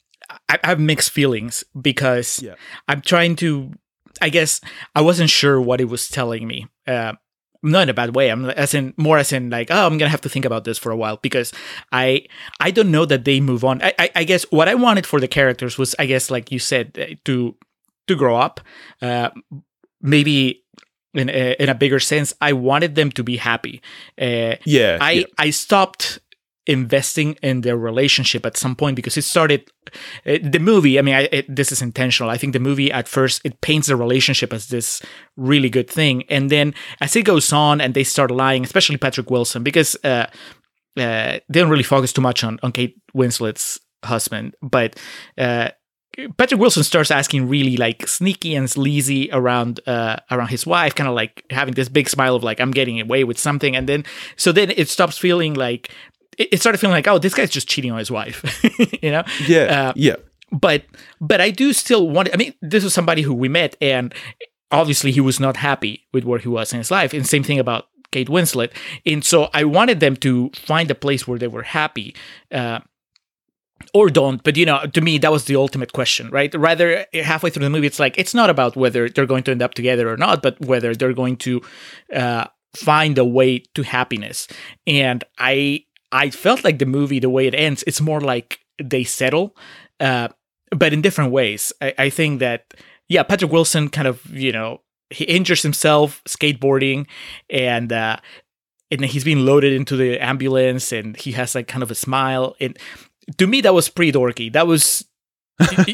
[0.48, 2.54] I, I have mixed feelings because Yeah.
[2.88, 3.72] I'm trying to
[4.20, 4.60] I guess
[4.94, 6.66] I wasn't sure what it was telling me.
[6.86, 7.14] Uh,
[7.62, 8.30] not in a bad way.
[8.30, 10.78] I'm as in more as in like, oh, I'm gonna have to think about this
[10.78, 11.52] for a while because
[11.92, 12.26] I
[12.58, 13.82] I don't know that they move on.
[13.82, 16.58] I I, I guess what I wanted for the characters was, I guess, like you
[16.58, 17.56] said, uh, to
[18.08, 18.60] to grow up.
[19.02, 19.30] Uh,
[20.02, 20.64] maybe
[21.14, 23.82] in a, in a bigger sense, I wanted them to be happy.
[24.20, 25.24] Uh, yeah, I yeah.
[25.38, 26.20] I stopped
[26.66, 29.68] investing in their relationship at some point because it started
[30.26, 33.08] uh, the movie i mean I, it, this is intentional i think the movie at
[33.08, 35.02] first it paints the relationship as this
[35.36, 39.30] really good thing and then as it goes on and they start lying especially patrick
[39.30, 40.26] wilson because uh,
[40.96, 44.96] uh, they don't really focus too much on, on kate winslet's husband but
[45.38, 45.70] uh,
[46.36, 51.08] Patrick Wilson starts asking really like sneaky and sleazy around uh, around his wife, kind
[51.08, 54.04] of like having this big smile of like I'm getting away with something, and then
[54.36, 55.90] so then it stops feeling like
[56.36, 58.42] it started feeling like, oh, this guy's just cheating on his wife,
[59.02, 59.22] you know?
[59.46, 60.16] Yeah, uh, yeah.
[60.50, 60.84] But
[61.20, 62.30] but I do still want.
[62.32, 64.12] I mean, this was somebody who we met, and
[64.70, 67.12] obviously he was not happy with where he was in his life.
[67.12, 68.72] And same thing about Kate Winslet.
[69.06, 72.14] And so I wanted them to find a place where they were happy.
[72.50, 72.80] Uh,
[73.94, 76.54] or don't, but you know, to me, that was the ultimate question, right?
[76.54, 79.62] Rather, halfway through the movie, it's like it's not about whether they're going to end
[79.62, 81.60] up together or not, but whether they're going to
[82.14, 84.46] uh, find a way to happiness.
[84.86, 89.04] And I I felt like the movie, the way it ends, it's more like they
[89.04, 89.56] settle,
[90.00, 90.28] uh,
[90.70, 91.72] but in different ways.
[91.80, 92.74] I, I think that,
[93.08, 97.06] yeah, Patrick Wilson kind of, you know, he injures himself skateboarding
[97.48, 98.16] and, uh,
[98.90, 102.56] and he's being loaded into the ambulance and he has like kind of a smile.
[102.60, 102.78] And
[103.38, 104.52] to me, that was pretty dorky.
[104.52, 105.04] That was,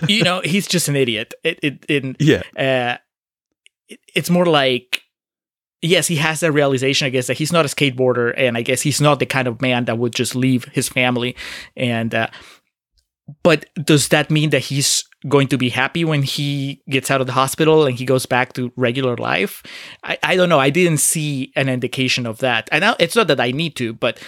[0.09, 1.35] you know, he's just an idiot.
[1.44, 2.42] It, it, it yeah.
[2.57, 2.99] Uh,
[3.88, 5.03] it, it's more like
[5.83, 8.83] yes, he has that realization, I guess, that he's not a skateboarder, and I guess
[8.83, 11.37] he's not the kind of man that would just leave his family.
[11.77, 12.29] And uh,
[13.42, 17.27] but does that mean that he's going to be happy when he gets out of
[17.27, 19.62] the hospital and he goes back to regular life?
[20.05, 20.61] I, I don't know.
[20.61, 22.68] I didn't see an indication of that.
[22.70, 24.20] And it's not that I need to, but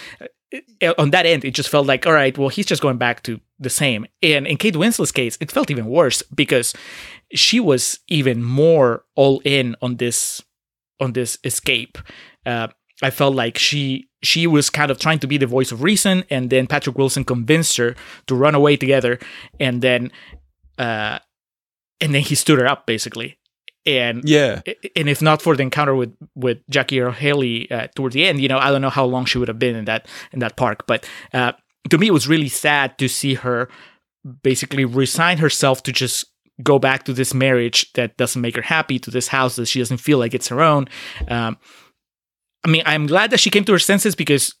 [0.97, 3.39] on that end, it just felt like, all right, well, he's just going back to
[3.59, 4.05] the same.
[4.23, 6.73] And in Kate Winslet's case, it felt even worse because
[7.33, 10.41] she was even more all in on this
[10.99, 11.97] on this escape.
[12.45, 12.67] Uh,
[13.01, 16.23] I felt like she she was kind of trying to be the voice of reason,
[16.29, 17.95] and then Patrick Wilson convinced her
[18.27, 19.19] to run away together,
[19.59, 20.11] and then
[20.77, 21.19] uh,
[22.01, 23.38] and then he stood her up basically.
[23.85, 24.61] And yeah,
[24.95, 28.41] and if not for the encounter with with Jackie Earle Haley uh, towards the end,
[28.41, 30.57] you know, I don't know how long she would have been in that in that
[30.57, 30.85] park.
[30.85, 31.53] But uh,
[31.89, 33.69] to me, it was really sad to see her
[34.43, 36.25] basically resign herself to just
[36.61, 39.79] go back to this marriage that doesn't make her happy, to this house that she
[39.79, 40.87] doesn't feel like it's her own.
[41.29, 41.57] Um,
[42.65, 44.53] I mean, I'm glad that she came to her senses because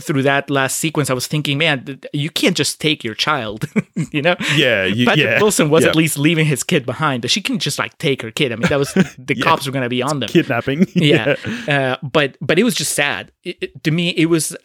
[0.00, 3.66] through that last sequence, I was thinking, man, you can't just take your child,
[4.12, 4.34] you know?
[4.56, 5.90] Yeah, you, Patrick yeah, Wilson was yeah.
[5.90, 8.52] at least leaving his kid behind, but she can just like take her kid.
[8.52, 9.44] I mean, that was the Yeah.
[9.44, 10.28] cops were going to be on them.
[10.28, 10.86] kidnapping.
[10.94, 11.36] yeah,
[11.68, 13.30] Uh, but but it was just sad.
[13.44, 14.56] It, it- to me, it was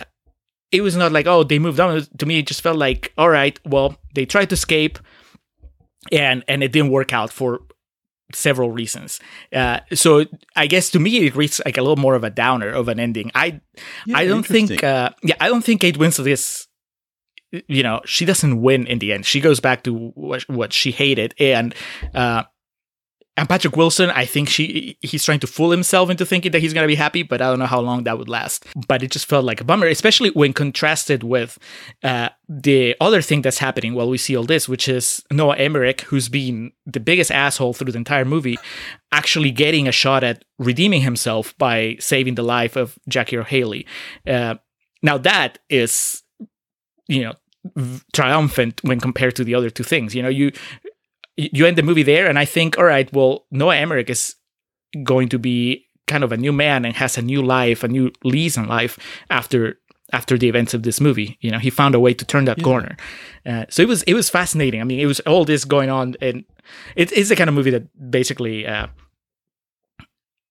[0.71, 1.93] it was not like oh they moved on.
[1.93, 4.97] Was- to me, it just felt like all right, well they tried to escape,
[6.11, 7.61] and and it didn't work out for
[8.33, 9.19] several reasons.
[9.53, 12.69] Uh, so I guess to me it reads like a little more of a downer
[12.69, 13.31] of an ending.
[13.35, 13.61] I
[14.05, 16.67] Yeah, I don't think uh, yeah I don't think Kate Winslet is
[17.51, 19.25] you know she doesn't win in the end.
[19.25, 21.73] She goes back to what, what she hated and.
[22.13, 22.43] Uh,
[23.37, 26.73] and Patrick Wilson, I think she he's trying to fool himself into thinking that he's
[26.73, 28.65] gonna be happy, but I don't know how long that would last.
[28.87, 31.57] But it just felt like a bummer, especially when contrasted with
[32.03, 36.01] uh, the other thing that's happening while we see all this, which is Noah Emmerich,
[36.01, 38.57] who's been the biggest asshole through the entire movie,
[39.11, 43.85] actually getting a shot at redeeming himself by saving the life of Jackie Earle Haley.
[44.25, 44.55] Uh,
[45.03, 46.23] now that is,
[47.07, 47.33] you know,
[48.13, 50.15] triumphant when compared to the other two things.
[50.15, 50.51] You know, you
[51.37, 54.35] you end the movie there, and I think, all right, well, Noah Emmerich is
[55.03, 58.11] going to be kind of a new man and has a new life, a new
[58.23, 58.97] lease on life
[59.29, 59.79] after
[60.13, 61.37] after the events of this movie.
[61.41, 62.63] You know, he found a way to turn that Yeah.
[62.63, 62.97] corner.
[63.45, 64.79] Uh, so it was it was fascinating.
[64.81, 66.45] I mean, it was all this going on, and
[66.95, 68.87] it is the kind of movie that basically, uh,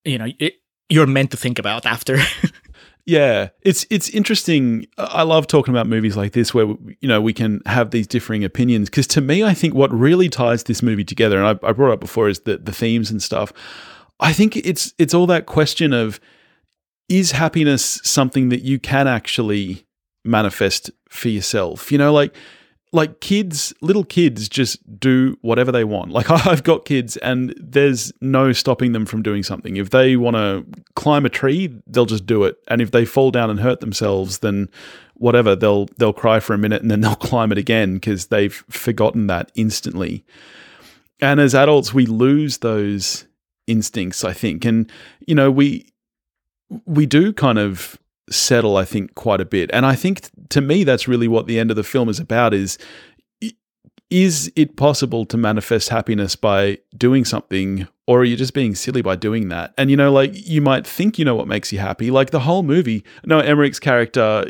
[0.05, 0.55] you know, it,
[0.89, 2.19] you're meant to think about after.
[3.07, 4.87] Yeah, it's it's interesting.
[4.97, 6.67] I love talking about movies like this where
[7.01, 10.31] you know we can have these differing opinions because to me, I think what really
[10.31, 13.23] ties this movie together, and I, I brought up before, is the the themes and
[13.23, 13.53] stuff.
[14.21, 16.19] I think it's it's all that question of
[17.11, 19.87] is happiness something that you can actually
[20.25, 21.93] manifest for yourself?
[21.93, 22.35] You know, like
[22.95, 26.13] like kids, little kids just do whatever they want.
[26.13, 29.77] Like I've got kids and there's no stopping them from doing something.
[29.77, 32.57] If they want to climb a tree, they'll just do it.
[32.69, 34.69] And if they fall down and hurt themselves, then
[35.15, 38.65] whatever, they'll they'll cry for a minute and then they'll climb it again because they've
[38.71, 40.25] forgotten that instantly.
[41.21, 43.27] And as adults, we lose those
[43.67, 44.65] instincts, I think.
[44.65, 44.89] And
[45.27, 45.93] you know, we
[46.87, 47.99] we do kind of
[48.31, 49.71] settle, I think, quite a bit.
[49.73, 52.55] And I think to me, that's really what the end of the film is about
[52.55, 52.79] is
[54.11, 59.03] is it possible to manifest happiness by doing something or are you just being silly
[59.03, 59.75] by doing that?
[59.79, 62.11] And you know like you might think you know what makes you happy.
[62.11, 64.45] Like the whole movie noah emmerich's character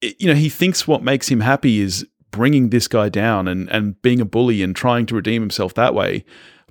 [0.00, 4.00] you know he thinks what makes him happy is bringing this guy down and and
[4.02, 6.24] being a bully and trying to redeem himself that way.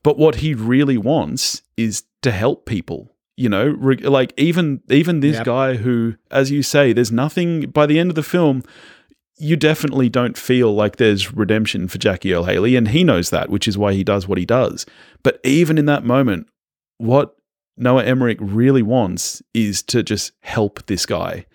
[0.03, 5.37] But what he really wants is to help people you know like even even this
[5.37, 5.45] yep.
[5.45, 8.63] guy who as you say there's nothing by the end of the film
[9.37, 13.49] you definitely don't feel like there's redemption for Jackie Earle Haley, and he knows that,
[13.49, 14.85] which is why he does what he does.
[15.23, 16.47] But even in that moment,
[16.97, 17.35] what
[17.77, 21.45] Noah Emmerich really wants is to just help this guy.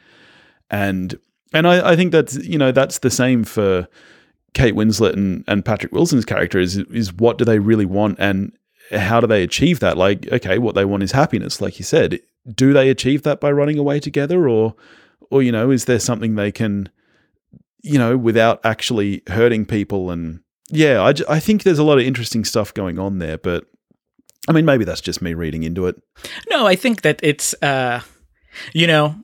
[0.70, 1.18] And
[1.52, 3.88] and I, I think that's you know, that's the same for
[4.54, 8.52] Kate Winslet and, and Patrick Wilson's character is is what do they really want and
[8.92, 9.96] how do they achieve that?
[9.96, 12.20] Like, okay, what they want is happiness, like you said.
[12.55, 14.74] Do they achieve that by running away together or
[15.31, 16.90] or you know, is there something they can
[17.83, 20.11] you know, without actually hurting people.
[20.11, 23.37] And yeah, I, I think there's a lot of interesting stuff going on there.
[23.37, 23.64] But
[24.48, 26.00] I mean, maybe that's just me reading into it.
[26.48, 28.00] No, I think that it's, uh,
[28.72, 29.16] you know,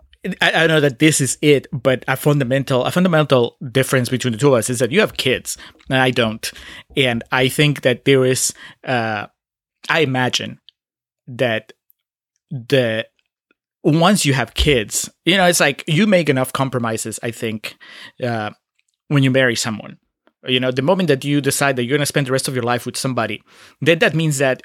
[0.42, 4.38] I, I know that this is it, but a fundamental a fundamental difference between the
[4.38, 5.56] two of us is that you have kids
[5.88, 6.50] and I don't,
[6.96, 8.52] and I think that there is.
[8.84, 9.28] Uh,
[9.88, 10.60] I imagine
[11.26, 11.72] that
[12.50, 13.06] the
[13.84, 17.76] once you have kids, you know, it's like you make enough compromises, I think,
[18.22, 18.50] uh,
[19.08, 19.98] when you marry someone.
[20.46, 22.54] You know, the moment that you decide that you're going to spend the rest of
[22.54, 23.42] your life with somebody,
[23.80, 24.62] then that means that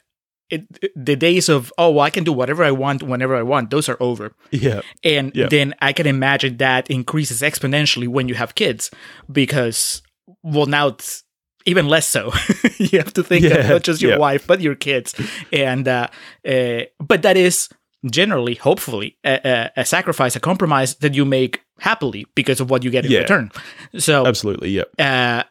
[0.50, 3.70] it, the days of, oh, well, I can do whatever I want whenever I want,
[3.70, 4.36] those are over.
[4.52, 4.82] Yeah.
[5.04, 5.48] And yeah.
[5.48, 8.92] then I can imagine that increases exponentially when you have kids
[9.32, 10.04] because,
[10.44, 11.24] well, now it's
[11.66, 12.32] even less so.
[12.78, 13.56] you have to think yeah.
[13.56, 14.18] of not just your yeah.
[14.18, 15.16] wife, but your kids.
[15.52, 16.08] And, uh,
[16.48, 17.70] uh, but that is
[18.06, 22.92] generally, hopefully, a, a, sacrifice, a compromise that you make happily because of what you
[22.92, 23.20] get in yeah.
[23.20, 23.52] return.
[23.98, 24.84] So absolutely, yeah.
[25.00, 25.44] Uh,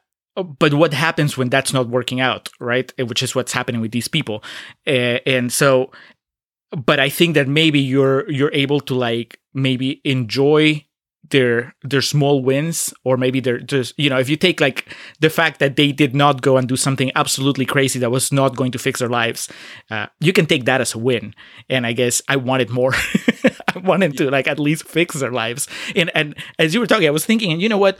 [0.58, 2.92] but what happens when that's not working out, right?
[2.98, 4.42] Which is what's happening with these people,
[4.86, 5.90] uh, and so.
[6.70, 10.86] But I think that maybe you're you're able to like maybe enjoy
[11.32, 15.28] their their small wins or maybe they're just you know if you take like the
[15.28, 18.70] fact that they did not go and do something absolutely crazy that was not going
[18.70, 19.48] to fix their lives
[19.90, 21.34] uh, you can take that as a win.
[21.68, 22.94] And i guess i wanted more.
[23.74, 25.66] I wanted to like at least fix their lives.
[25.96, 27.98] And and as you were talking i was thinking and you know what?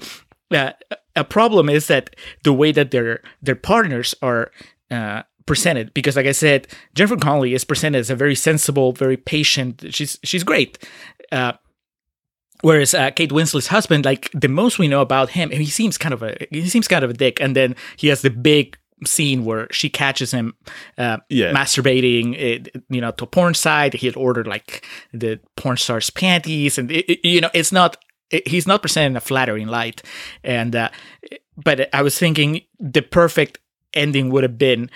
[0.51, 0.73] Uh,
[1.17, 2.15] a problem is that
[2.45, 4.51] the way that their their partners are
[4.91, 9.17] uh, presented because like i said jennifer connelly is presented as a very sensible very
[9.17, 10.79] patient she's she's great.
[11.33, 11.53] Uh,
[12.63, 16.15] Whereas uh, Kate Winslet's husband, like the most we know about him, he seems kind
[16.15, 17.41] of a he seems kind of a dick.
[17.41, 20.55] And then he has the big scene where she catches him
[20.97, 21.53] uh, yeah.
[21.53, 23.95] masturbating, it, eh, you know, to a porn site.
[23.95, 27.97] He had ordered like the porn star's panties, and it, it, you know, it's not.
[28.47, 30.03] he's not presenting a flattering light,
[30.45, 30.91] and uh,
[31.57, 33.59] but I was thinking the perfect
[33.95, 34.91] ending would have been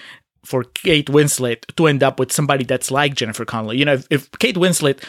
[0.45, 3.79] for Kate Winslet to end up with somebody that's like Jennifer Connelly.
[3.79, 5.03] You know, if, if Kate Winslet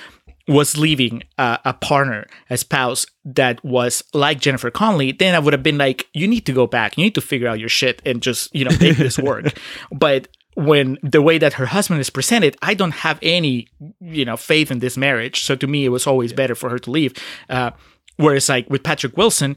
[0.47, 5.53] was leaving a, a, partner, a spouse that was like Jennifer Connelly, then I would
[5.53, 6.97] have been like, you need to go back.
[6.97, 9.57] You need to figure out your shit and just, you know, make this work.
[9.91, 13.67] But when the way that her husband is presented, I don't have any,
[13.99, 15.43] you know, faith in this marriage.
[15.43, 17.13] So to me, it was always better for her to leave.
[17.49, 17.71] Uh,
[18.15, 19.55] whereas like with Patrick Wilson,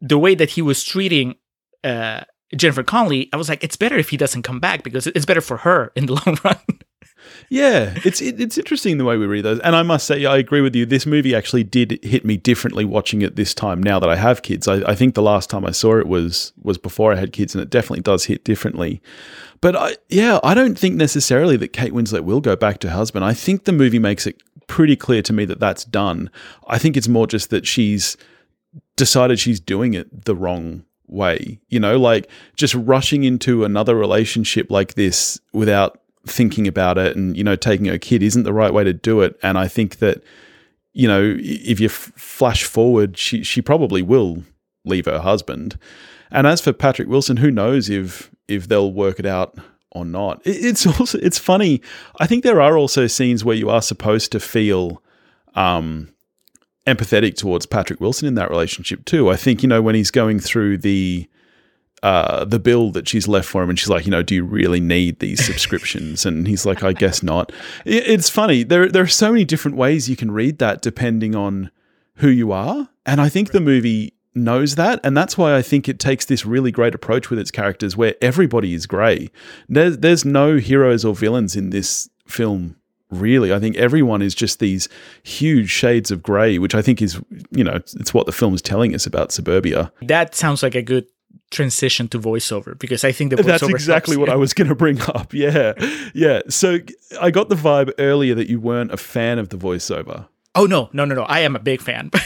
[0.00, 1.36] the way that he was treating,
[1.84, 5.24] uh, Jennifer Connelly, I was like, it's better if he doesn't come back because it's
[5.24, 6.58] better for her in the long run.
[7.48, 10.36] Yeah, it's it, it's interesting the way we read those, and I must say I
[10.36, 10.86] agree with you.
[10.86, 13.82] This movie actually did hit me differently watching it this time.
[13.82, 16.52] Now that I have kids, I, I think the last time I saw it was
[16.62, 19.00] was before I had kids, and it definitely does hit differently.
[19.60, 23.24] But I, yeah, I don't think necessarily that Kate Winslet will go back to husband.
[23.24, 26.30] I think the movie makes it pretty clear to me that that's done.
[26.66, 28.16] I think it's more just that she's
[28.96, 31.60] decided she's doing it the wrong way.
[31.68, 37.36] You know, like just rushing into another relationship like this without thinking about it and
[37.36, 39.38] you know taking a kid isn't the right way to do it.
[39.42, 40.22] And i think that
[40.92, 44.42] you know if you f- flash forward she she probably will
[44.84, 45.78] leave her husband.
[46.30, 49.58] And as for patrick wilson who knows if if they'll work it out
[49.90, 50.42] or not.
[50.44, 51.80] It's also it's funny.
[52.20, 55.02] I think there are also scenes where you are supposed to feel
[55.54, 56.12] um
[56.86, 59.30] empathetic towards patrick wilson in that relationship too.
[59.30, 61.28] I think you know when he's going through the
[62.02, 64.44] uh, the bill that she's left for him, and she's like, you know, do you
[64.44, 66.26] really need these subscriptions?
[66.26, 67.52] and he's like, I guess not.
[67.84, 68.62] it's funny.
[68.62, 71.70] There, there are so many different ways you can read that depending on
[72.16, 75.88] who you are, and I think the movie knows that, and that's why I think
[75.88, 79.30] it takes this really great approach with its characters, where everybody is grey.
[79.68, 82.76] There's, there's no heroes or villains in this film
[83.10, 83.52] really.
[83.52, 84.88] I think everyone is just these
[85.22, 87.20] huge shades of grey, which I think is,
[87.50, 89.92] you know, it's what the film is telling us about suburbia.
[90.02, 91.06] That sounds like a good
[91.50, 94.28] transition to voiceover because I think the voiceover That's exactly helps.
[94.28, 95.32] what I was going to bring up.
[95.32, 95.74] Yeah.
[96.14, 96.42] Yeah.
[96.48, 96.78] So
[97.20, 100.28] I got the vibe earlier that you weren't a fan of the voiceover.
[100.54, 101.22] Oh no, no, no, no!
[101.24, 102.10] I am a big fan.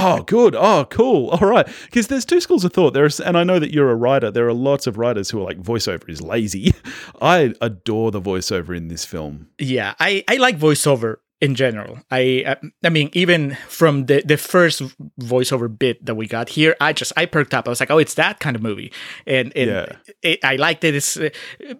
[0.00, 0.54] Oh, good.
[0.54, 1.30] Oh, cool.
[1.30, 1.66] All right.
[1.86, 2.94] Because there's two schools of thought.
[2.94, 4.30] There's, and I know that you're a writer.
[4.30, 6.72] There are lots of writers who are like voiceover is lazy.
[7.20, 9.48] I adore the voiceover in this film.
[9.58, 11.98] yeah, I I like voiceover in general.
[12.10, 14.82] I uh, I mean even from the the first
[15.20, 17.66] voiceover bit that we got here, I just I perked up.
[17.66, 18.92] I was like, oh, it's that kind of movie,
[19.26, 19.86] and and Yeah.
[20.22, 20.94] it, I liked it.
[20.94, 21.30] It's, uh,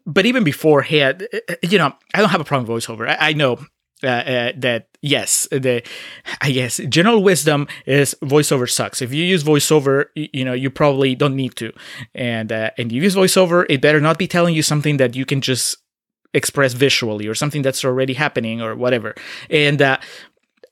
[0.07, 3.09] but even beforehand, uh, you know, I don't have a problem with voiceover.
[3.09, 3.59] I, I know.
[4.05, 5.83] Uh, uh, that yes, the
[6.41, 9.03] I guess general wisdom is voiceover sucks.
[9.03, 11.73] If you use voiceover, you, you know you probably don't need to,
[12.15, 15.25] and uh, and you use voiceover, it better not be telling you something that you
[15.27, 15.79] can just
[16.35, 19.15] express visually or something that's already happening or whatever.
[19.51, 19.99] And uh,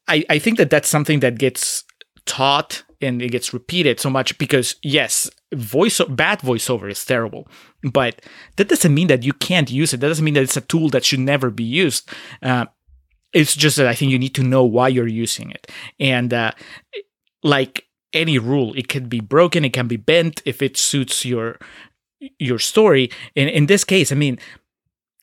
[0.08, 1.84] I I think that that's something that gets
[2.26, 7.48] taught and it gets repeated so much because yes, voice bad voiceover is terrible,
[7.82, 8.22] but
[8.56, 10.00] that doesn't mean that you can't use it.
[10.00, 12.10] That doesn't mean that it's a tool that should never be used.
[12.42, 12.66] Uh,
[13.32, 16.52] it's just that I think you need to know why you're using it, and uh,
[17.42, 21.58] like any rule, it can be broken, it can be bent if it suits your
[22.38, 23.10] your story.
[23.34, 24.38] And in this case, I mean,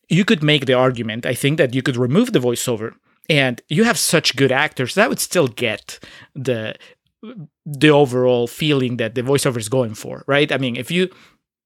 [0.09, 1.25] you could make the argument.
[1.25, 2.93] I think that you could remove the voiceover,
[3.29, 5.99] and you have such good actors that would still get
[6.35, 6.75] the
[7.65, 10.51] the overall feeling that the voiceover is going for, right?
[10.51, 11.09] I mean, if you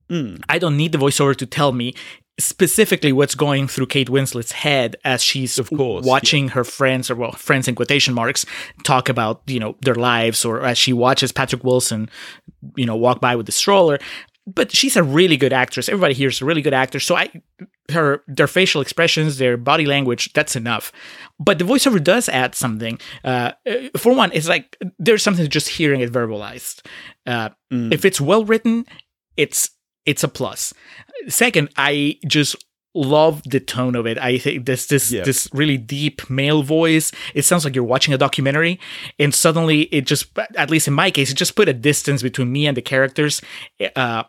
[0.09, 0.41] Mm.
[0.47, 1.93] I don't need the voiceover to tell me
[2.39, 7.15] specifically what's going through Kate Winslet's head as she's Of course, watching her friends or
[7.15, 8.45] well friends in quotation marks
[8.83, 12.09] talk about you know their lives or as she watches Patrick Wilson
[12.75, 13.97] you know walk by with the stroller
[14.45, 17.41] but she's a really good actress everybody here is a really good actor so I
[17.91, 20.91] her their facial expressions their body language that's enough
[21.39, 23.51] but the voiceover does add something uh,
[23.97, 26.85] for one it's like there's something to just hearing it verbalized
[27.25, 27.93] uh, Mm.
[27.93, 28.85] if it's well written
[29.35, 29.71] it's
[30.05, 30.73] it's a plus.
[31.27, 32.55] Second, I just
[32.95, 34.17] love the tone of it.
[34.17, 35.23] I think this this Yeah.
[35.25, 37.11] this really deep male voice.
[37.35, 38.79] It sounds like you're watching a documentary,
[39.19, 42.51] and suddenly it just, at least in my case, it just put a distance between
[42.53, 43.41] me and the characters.
[43.97, 44.23] Uh,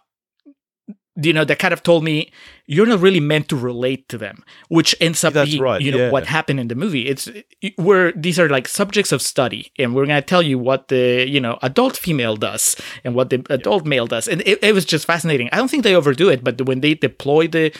[1.20, 2.30] you know, that kind of told me
[2.66, 5.90] you're not really meant to relate to them, which ends up That's being, right, you
[5.90, 6.10] know, yeah.
[6.10, 7.08] what happened in the movie.
[7.08, 7.28] It's
[7.76, 11.28] where these are like subjects of study, and we're going to tell you what the
[11.28, 14.84] you know adult female does and what the adult male does, and it, it was
[14.84, 15.48] just fascinating.
[15.52, 17.76] I don't think they overdo it, but when they deploy the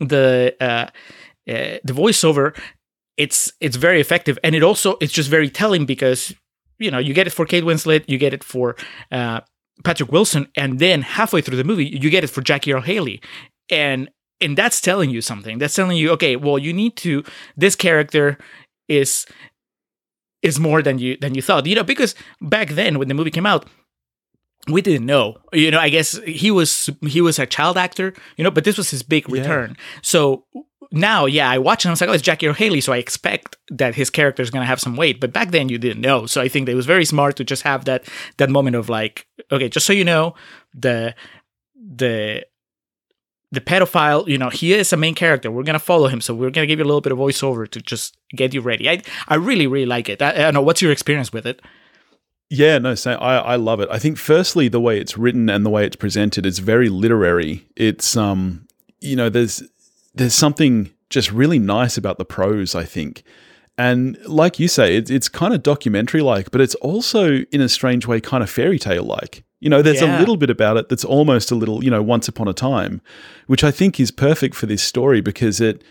[0.00, 2.58] the uh, uh, the voiceover,
[3.18, 6.34] it's it's very effective, and it also it's just very telling because
[6.78, 8.76] you know you get it for Kate Winslet, you get it for
[9.12, 9.40] uh,
[9.84, 13.20] Patrick Wilson, and then halfway through the movie you get it for Jackie Earle Haley,
[13.70, 14.08] and
[14.40, 15.58] and that's telling you something.
[15.58, 17.24] That's telling you, okay, well you need to
[17.56, 18.38] this character
[18.88, 19.26] is
[20.42, 23.30] is more than you than you thought, you know, because back then when the movie
[23.30, 23.66] came out.
[24.66, 25.78] We didn't know, you know.
[25.78, 29.02] I guess he was he was a child actor, you know, but this was his
[29.02, 29.40] big Yeah.
[29.40, 29.76] return.
[30.02, 30.44] So
[30.90, 31.90] now, yeah, I watch him.
[31.90, 34.50] I was like, oh, it's Jackie Earle Haley, so I expect that his character is
[34.50, 35.20] gonna have some weight.
[35.20, 37.44] But back then, you didn't know, so I think that it was very smart to
[37.44, 38.04] just have that
[38.38, 40.34] that moment of like, okay, just so you know,
[40.74, 41.14] the
[41.74, 42.46] the
[43.50, 45.50] the pedophile, you know, he is a main character.
[45.50, 47.80] We're gonna follow him, so we're gonna give you a little bit of voiceover to
[47.80, 48.88] just get you ready.
[48.88, 50.22] I I really really like it.
[50.22, 51.60] I, I don't know what's your experience with it.
[52.50, 53.18] Yeah, no, same.
[53.20, 53.90] I, I love it.
[53.92, 57.66] I think firstly the way it's written and the way it's presented is very literary.
[57.76, 58.66] It's um
[59.00, 59.62] you know, there's
[60.18, 63.22] there's something just really nice about the prose, I think.
[63.78, 67.68] And like you say, it's it's kind of documentary like, but it's also in a
[67.68, 69.44] strange way kind of fairy tale like.
[69.60, 70.18] You know, there's Yeah.
[70.18, 73.00] a little bit about it that's almost a little, you know, once upon a time,
[73.46, 75.82] which I think is perfect for this story because it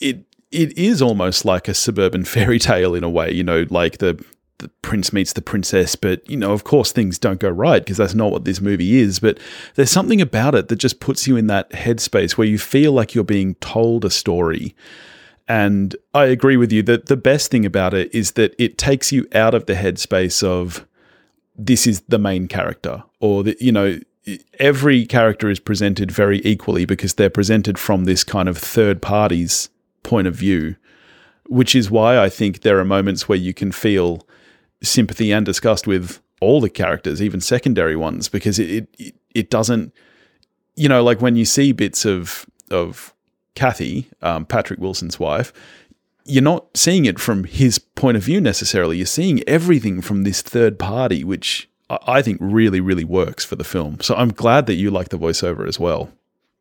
[0.00, 3.98] it it is almost like a suburban fairy tale in a way, you know, like
[3.98, 4.22] the
[4.62, 7.98] the prince meets the princess, but you know, of course, things don't go right because
[7.98, 9.18] that's not what this movie is.
[9.18, 9.38] But
[9.74, 13.14] there's something about it that just puts you in that headspace where you feel like
[13.14, 14.74] you're being told a story.
[15.48, 19.12] And I agree with you that the best thing about it is that it takes
[19.12, 20.86] you out of the headspace of
[21.56, 23.98] this is the main character or the, you know
[24.58, 29.68] every character is presented very equally because they're presented from this kind of third party's
[30.04, 30.76] point of view
[31.52, 34.26] which is why I think there are moments where you can feel
[34.82, 39.92] sympathy and disgust with all the characters, even secondary ones, because it it, it doesn't,
[40.76, 43.14] you know, like when you see bits of of
[43.54, 45.52] Kathy, um, Patrick Wilson's wife,
[46.24, 48.96] you're not seeing it from his point of view necessarily.
[48.96, 53.64] You're seeing everything from this third party, which I think really, really works for the
[53.64, 54.00] film.
[54.00, 56.10] So I'm glad that you like the voiceover as well.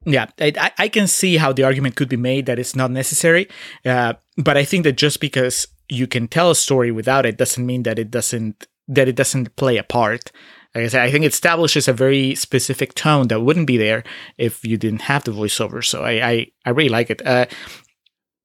[0.04, 3.48] Yeah, I, I can see how the argument could be made that it's not necessary,
[3.86, 7.66] uh, but I think that just because you can tell a story without it doesn't
[7.66, 10.32] mean that it doesn't that it doesn't play a part.
[10.74, 14.04] Like I said, I think it establishes a very specific tone that wouldn't be there
[14.38, 15.84] if you didn't have the voiceover.
[15.84, 17.26] So I I, I really like it.
[17.26, 17.46] Uh,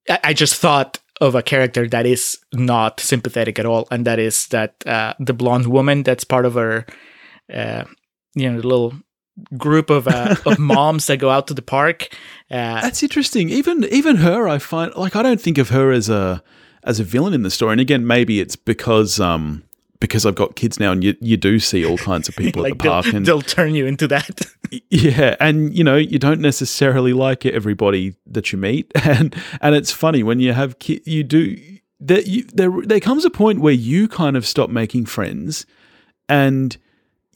[0.09, 4.19] I, I just thought of a character that is not sympathetic at all, and that
[4.19, 6.85] is that uh, the blonde woman that's part of her,
[7.55, 7.85] uh,
[8.35, 8.93] you know, little
[9.57, 12.09] group of uh, of moms that go out to the park.
[12.51, 13.51] Uh, That's interesting.
[13.51, 16.43] Even even her, I find like I don't think of her as a
[16.87, 17.73] as a villain in the story.
[17.73, 19.63] And again, maybe it's because um
[20.01, 22.73] because I've got kids now, and you you do see all kinds of people like
[22.73, 24.41] at the park, they'll, and they'll turn you into that.
[24.91, 29.91] yeah, and you know you don't necessarily like everybody that you meet, and and it's
[29.91, 31.59] funny when you have kids, you do
[32.01, 32.27] that.
[32.27, 35.67] You, there there comes a point where you kind of stop making friends,
[36.29, 36.77] and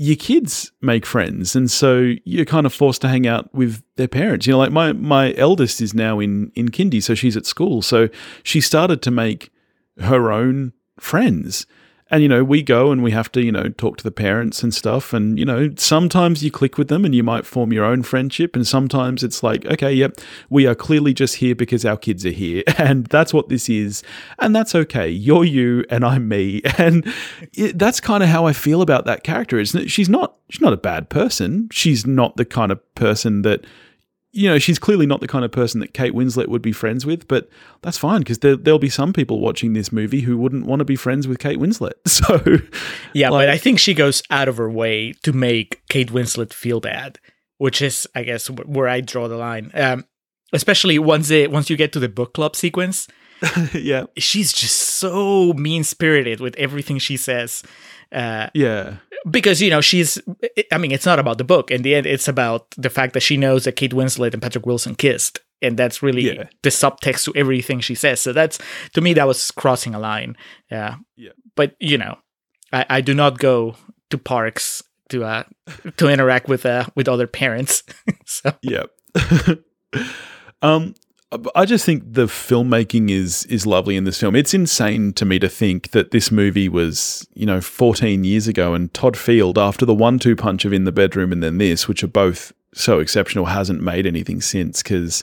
[0.00, 4.08] your kids make friends and so you're kind of forced to hang out with their
[4.08, 4.46] parents.
[4.46, 7.82] You know like my my eldest is now in in kindy so she's at school.
[7.82, 8.08] So
[8.42, 9.50] she started to make
[9.98, 11.66] her own friends
[12.10, 14.62] and you know we go and we have to you know talk to the parents
[14.62, 15.12] and stuff.
[15.12, 18.56] And you know sometimes you click with them and you might form your own friendship.
[18.56, 22.30] And sometimes it's like okay yep we are clearly just here because our kids are
[22.30, 22.62] here.
[22.80, 24.02] And that's what this is.
[24.38, 25.08] And that's okay.
[25.08, 26.62] You're you and i'm me.
[26.78, 27.12] And
[27.52, 30.72] it, that's kind of how i feel about that character is she's not she's not
[30.72, 31.68] a bad person.
[31.70, 33.64] She's not the kind of person that
[34.32, 37.04] you know, she's clearly not the kind of person that Kate Winslet would be friends
[37.04, 37.48] with, but
[37.82, 40.84] that's fine because there, will be some people watching this movie who wouldn't want to
[40.84, 41.92] be friends with Kate Winslet.
[42.06, 42.38] So,
[43.14, 46.52] yeah, like, but I think she goes out of her way to make Kate Winslet
[46.52, 47.18] feel bad,
[47.56, 49.70] which is, I guess, where I draw the line.
[49.74, 50.04] Um,
[50.52, 53.08] especially once it once you get to the book club sequence.
[53.72, 57.62] yeah, she's just so mean spirited with everything she says.
[58.12, 58.96] Uh, yeah.
[59.30, 60.20] because you know she's
[60.72, 61.70] i mean it's not about the book.
[61.70, 64.66] In the end it's about the fact that she knows that kate winslet and patrick
[64.66, 65.40] wilson kissed.
[65.62, 66.48] And that's really yeah.
[66.62, 68.20] the subtext to everything she says.
[68.20, 68.58] So that's
[68.94, 70.36] to me that was crossing a line.
[70.70, 70.96] Yeah.
[71.16, 71.32] Yeah.
[71.54, 72.18] But you know
[72.72, 73.76] i, I do not go
[74.10, 75.44] to parks to uh
[75.98, 77.82] to interact with uh with other parents.
[78.26, 78.84] So yeah.
[80.62, 80.94] Um
[81.54, 84.34] I just think the filmmaking is is lovely in this film.
[84.34, 88.74] It's insane to me to think that this movie was, you know, 14 years ago
[88.74, 92.02] and Todd Field after the one-two punch of In the Bedroom and then this, which
[92.02, 95.22] are both so exceptional, hasn't made anything since cuz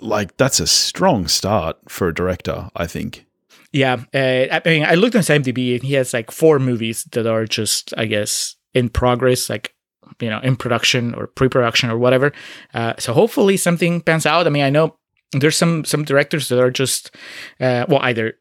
[0.00, 3.24] like that's a strong start for a director, I think.
[3.72, 7.26] Yeah, uh, I mean, I looked on IMDb and he has like four movies that
[7.26, 9.74] are just, I guess, in progress, like
[10.20, 12.32] you know, in production or pre-production or whatever.
[12.74, 14.46] Uh, so hopefully something pans out.
[14.46, 14.96] I mean, I know
[15.32, 17.14] there's some some directors that are just
[17.60, 18.34] uh, well either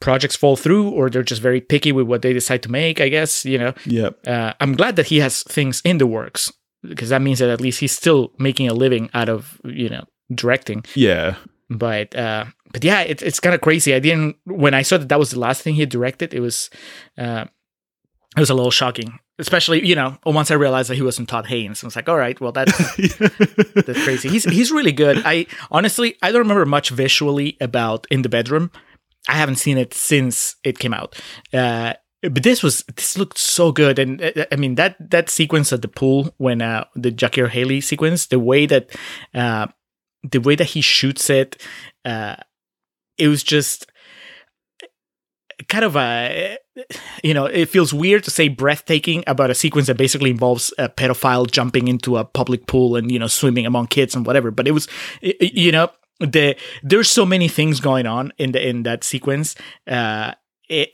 [0.00, 3.08] projects fall through or they're just very picky with what they decide to make i
[3.08, 3.74] guess you know?
[3.84, 6.52] Yeah uh, i'm glad that he has things in the works
[6.82, 10.04] because that means that at least he's still making a living out of you know
[10.32, 10.84] directing.
[10.94, 11.36] Yeah.
[11.70, 13.94] But uh but yeah it, it's kind of crazy.
[13.94, 16.70] I didn't when i saw that that was the last thing he directed it was
[17.16, 17.46] uh
[18.36, 21.46] it was a little shocking especially you know once i realized that he wasn't todd
[21.46, 22.76] haynes i was like all right well that's
[23.18, 24.28] that's crazy.
[24.28, 25.22] He's he's really good.
[25.24, 28.70] I honestly i don't remember much visually about in the bedroom.
[29.28, 31.20] I haven't seen it since it came out.
[31.52, 33.98] Uh, but this was this looked so good.
[33.98, 37.50] And uh, i mean that that sequence at the pool when uh the jackie earle
[37.50, 38.94] haley sequence the way that
[39.34, 39.66] uh
[40.22, 41.62] the way that he shoots it
[42.04, 42.36] uh
[43.16, 43.90] it was just
[45.68, 46.58] kind of a
[47.22, 50.88] you know it feels weird to say breathtaking about a sequence that basically involves a
[50.88, 54.50] pedophile jumping into a public pool and you know swimming among kids and whatever.
[54.50, 54.88] But it was
[55.22, 59.54] you know the there's so many things going on in the in that sequence
[59.86, 60.32] uh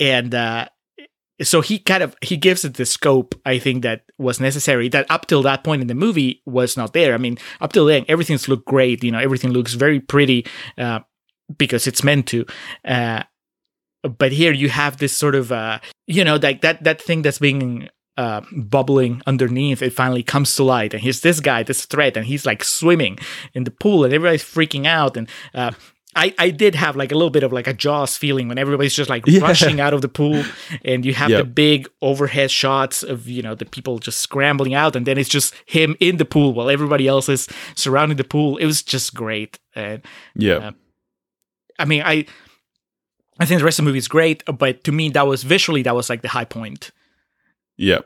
[0.00, 0.68] and uh
[1.42, 5.06] so he kind of he gives it the scope i think that was necessary that
[5.10, 7.14] up till that point in the movie was not there.
[7.14, 10.46] I mean up till then everything's looked great you know everything looks very pretty
[10.78, 11.00] uh
[11.56, 12.44] because it's meant to
[12.84, 13.22] uh
[14.08, 17.38] but here you have this sort of uh you know like that that thing that's
[17.38, 20.94] being uh, bubbling underneath, it finally comes to light.
[20.94, 23.18] And here's this guy, this threat, and he's like swimming
[23.54, 25.16] in the pool, and everybody's freaking out.
[25.16, 25.72] And uh,
[26.16, 28.94] I, I did have like a little bit of like a Jaws feeling when everybody's
[28.94, 29.40] just like yeah.
[29.40, 30.44] rushing out of the pool,
[30.84, 31.40] and you have yep.
[31.40, 35.28] the big overhead shots of you know the people just scrambling out, and then it's
[35.28, 38.56] just him in the pool while everybody else is surrounding the pool.
[38.58, 39.58] It was just great.
[39.74, 40.02] And
[40.36, 40.72] yeah, uh,
[41.78, 42.26] I mean, I
[43.40, 45.82] I think the rest of the movie is great, but to me, that was visually
[45.82, 46.90] that was like the high point.
[47.76, 48.00] Yeah.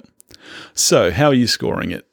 [0.74, 2.06] So, how are you scoring it?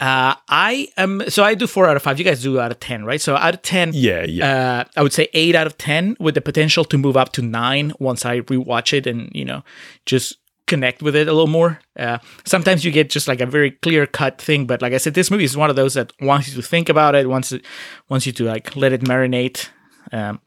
[0.00, 2.18] Uh, I am so I do four out of five.
[2.18, 3.20] You guys do out of ten, right?
[3.20, 4.46] So out of ten, yeah, yeah.
[4.80, 7.42] Uh, I would say eight out of ten, with the potential to move up to
[7.42, 9.62] nine once I rewatch it and you know
[10.06, 11.80] just connect with it a little more.
[11.98, 15.12] Uh, sometimes you get just like a very clear cut thing, but like I said,
[15.12, 17.62] this movie is one of those that wants you to think about it, wants it,
[18.08, 19.68] wants you to like let it marinate.
[20.12, 20.40] Um,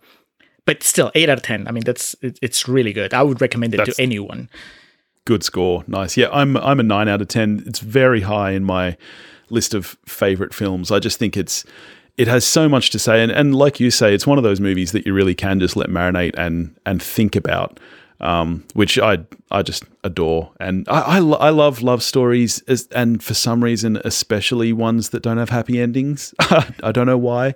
[0.66, 1.68] but still, eight out of ten.
[1.68, 3.14] I mean, that's it, it's really good.
[3.14, 4.49] I would recommend it That's- to anyone.
[5.26, 5.86] Good score.
[5.88, 6.18] Nice.
[6.18, 7.64] Yeah, I'm I'm a 9 out of 10.
[7.66, 8.97] It's very high in my
[9.49, 10.91] list of favorite films.
[10.91, 11.64] I just think it's
[12.18, 14.59] it has so much to say and and like you say it's one of those
[14.59, 17.80] movies that you really can just let marinate and and think about.
[18.24, 19.17] Um, which I
[19.51, 23.61] I just adore, and I I, lo- I love love stories, as, and for some
[23.61, 26.34] reason, especially ones that don't have happy endings.
[26.39, 27.53] I don't know why.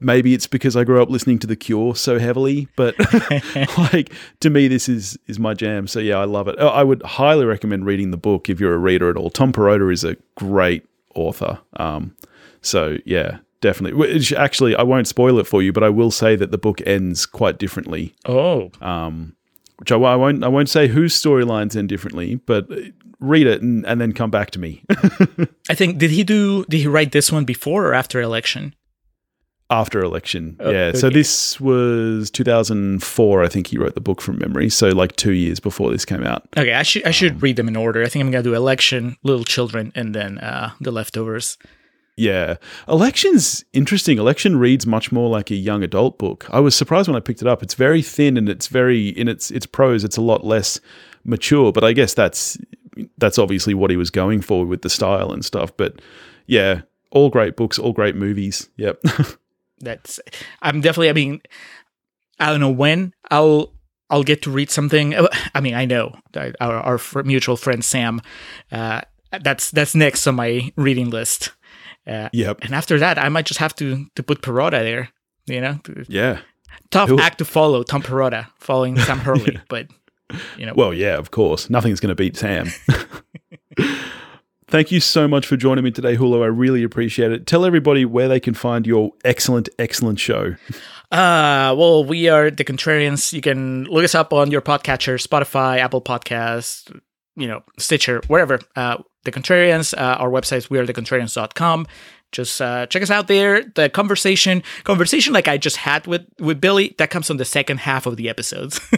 [0.00, 2.94] Maybe it's because I grew up listening to The Cure so heavily, but
[3.92, 4.10] like
[4.40, 5.86] to me, this is is my jam.
[5.86, 6.58] So yeah, I love it.
[6.58, 9.28] I would highly recommend reading the book if you're a reader at all.
[9.28, 11.58] Tom Perrotta is a great author.
[11.76, 12.16] Um,
[12.62, 13.98] so yeah, definitely.
[13.98, 16.80] Which actually, I won't spoil it for you, but I will say that the book
[16.86, 18.14] ends quite differently.
[18.24, 19.34] Oh, Um,
[19.78, 20.42] which I, I won't.
[20.44, 22.68] I won't say whose storylines end differently, but
[23.18, 24.84] read it and, and then come back to me
[25.70, 26.64] I think did he do?
[26.66, 28.74] Did he write this one before or after election?
[29.68, 30.56] after election.
[30.60, 30.92] Oh, yeah.
[30.92, 33.42] So this was 2004.
[33.42, 34.70] I think he wrote the book from memory.
[34.70, 36.46] So like two years before this came out.
[36.56, 38.02] Okay, I should I should Um, read them in order.
[38.04, 41.58] I think I'm gonna do election, little children, and then uh, the leftovers.
[42.16, 42.56] Yeah.
[42.88, 44.18] Election's interesting.
[44.18, 46.46] Election reads much more like a young adult book.
[46.50, 47.62] I was surprised when I picked it up.
[47.62, 50.80] It's very thin and it's very in its its prose, it's a lot less
[51.24, 52.56] mature, but I guess that's
[53.18, 55.76] that's obviously what he was going for with the style and stuff.
[55.76, 56.00] But
[56.46, 58.68] yeah, all great books, all great movies.
[58.76, 59.02] Yep.
[59.80, 60.18] That's
[60.62, 61.10] I'm definitely.
[61.10, 61.40] I mean,
[62.38, 63.74] I don't know when I'll
[64.08, 65.14] I'll get to read something.
[65.14, 66.16] Uh, I mean, I know
[66.60, 68.22] our our mutual friend Sam.
[68.72, 69.02] Uh,
[69.42, 71.52] that's that's next on my reading list.
[72.06, 72.58] Uh, yep.
[72.62, 75.08] and after that, I might just have to to put Perrotta there.
[75.46, 75.78] You know,
[76.08, 76.40] Yeah.
[76.90, 77.82] tough act to follow.
[77.82, 79.86] Tom Perrotta following Sam Hurley, but
[80.56, 81.70] you know, Well, yeah, of course.
[81.70, 82.68] Nothing's going to beat Sam.
[84.68, 86.42] Thank you so much for joining me today, Julio.
[86.42, 87.46] I really appreciate it.
[87.46, 90.56] Tell everybody where they can find your excellent, excellent show.
[91.12, 93.32] Uh, well, we are the Contrarians.
[93.32, 96.90] You can look us up on your podcatcher, Spotify, Apple Podcasts,
[97.36, 98.58] you know, Stitcher, wherever.
[98.74, 98.96] Uh,
[99.26, 101.86] the Contrarians, uh, our website is wearethecontrarians.com.
[102.32, 103.62] Just uh, check us out there.
[103.62, 107.78] The conversation, conversation like I just had with with Billy, that comes on the second
[107.78, 108.80] half of the episodes.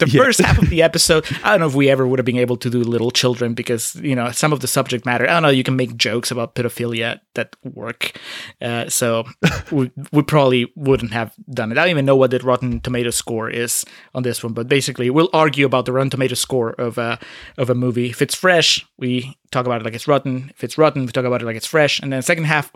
[0.00, 0.24] the Yeah.
[0.24, 2.56] first half of the episode, I don't know if we ever would have been able
[2.56, 5.24] to do little children because you know some of the subject matter.
[5.24, 5.50] I don't know.
[5.50, 8.18] You can make jokes about pedophilia that work,
[8.60, 9.24] uh, so
[9.70, 11.78] we, we probably wouldn't have done it.
[11.78, 15.10] I don't even know what the Rotten Tomato score is on this one, but basically,
[15.10, 17.20] we'll argue about the Rotten Tomato score of a
[17.56, 18.10] of a movie.
[18.10, 20.50] If it's fresh, we talk about it like it's rotten.
[20.54, 22.00] If it's rotten, we talk about it like it's fresh.
[22.00, 22.70] And then second half,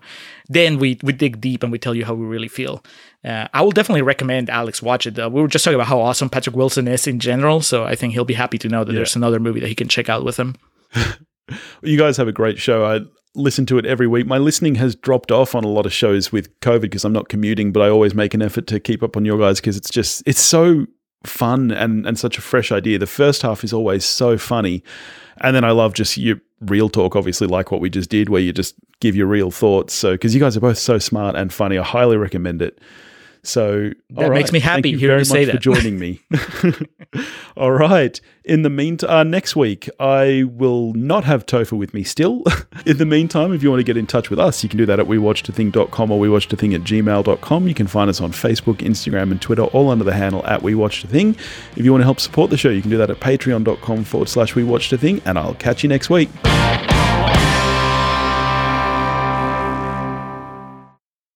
[0.49, 2.83] then we we dig deep and we tell you how we really feel.
[3.25, 5.15] Uh, I will definitely recommend Alex watch it.
[5.17, 7.95] Though we were just talking about how awesome Patrick Wilson is in general, so I
[7.95, 8.99] think he'll be happy to know that Yeah.
[9.01, 10.55] there's another movie that he can check out with him.
[11.83, 12.85] You guys have a great show.
[12.85, 13.01] I
[13.35, 14.27] listen to it every week.
[14.27, 17.31] My listening has dropped off on a lot of shows with COVID because I'm not
[17.31, 19.89] commuting, but I always make an effort to keep up on your guys because it's
[19.91, 20.87] just it's so
[21.25, 22.99] fun and and such a fresh idea.
[22.99, 24.83] The first half is always so funny,
[25.41, 28.41] and then I love just your real talk, obviously, like what we just did, where
[28.41, 29.95] you just give your real thoughts.
[29.95, 32.81] So because you guys are both so smart and funny, I highly recommend it.
[33.43, 35.53] So That makes me Thank happy you very you say much that.
[35.57, 36.21] for joining me.
[37.57, 38.21] all right.
[38.45, 42.43] In the meantime, uh, next week I will not have Topher with me still.
[42.87, 44.87] In the meantime, if you want to get in touch with us, you can do
[44.87, 47.69] that at wewatchedathing.com or wewatchedathing at gmail.com.
[47.69, 51.37] You can find us on Facebook, Instagram, and Twitter, all under the handle at wewatchedathing.
[51.77, 54.29] If you want to help support the show, you can do that at patreon.com forward
[54.29, 56.29] slash wewatchedathing, and I'll catch you next week.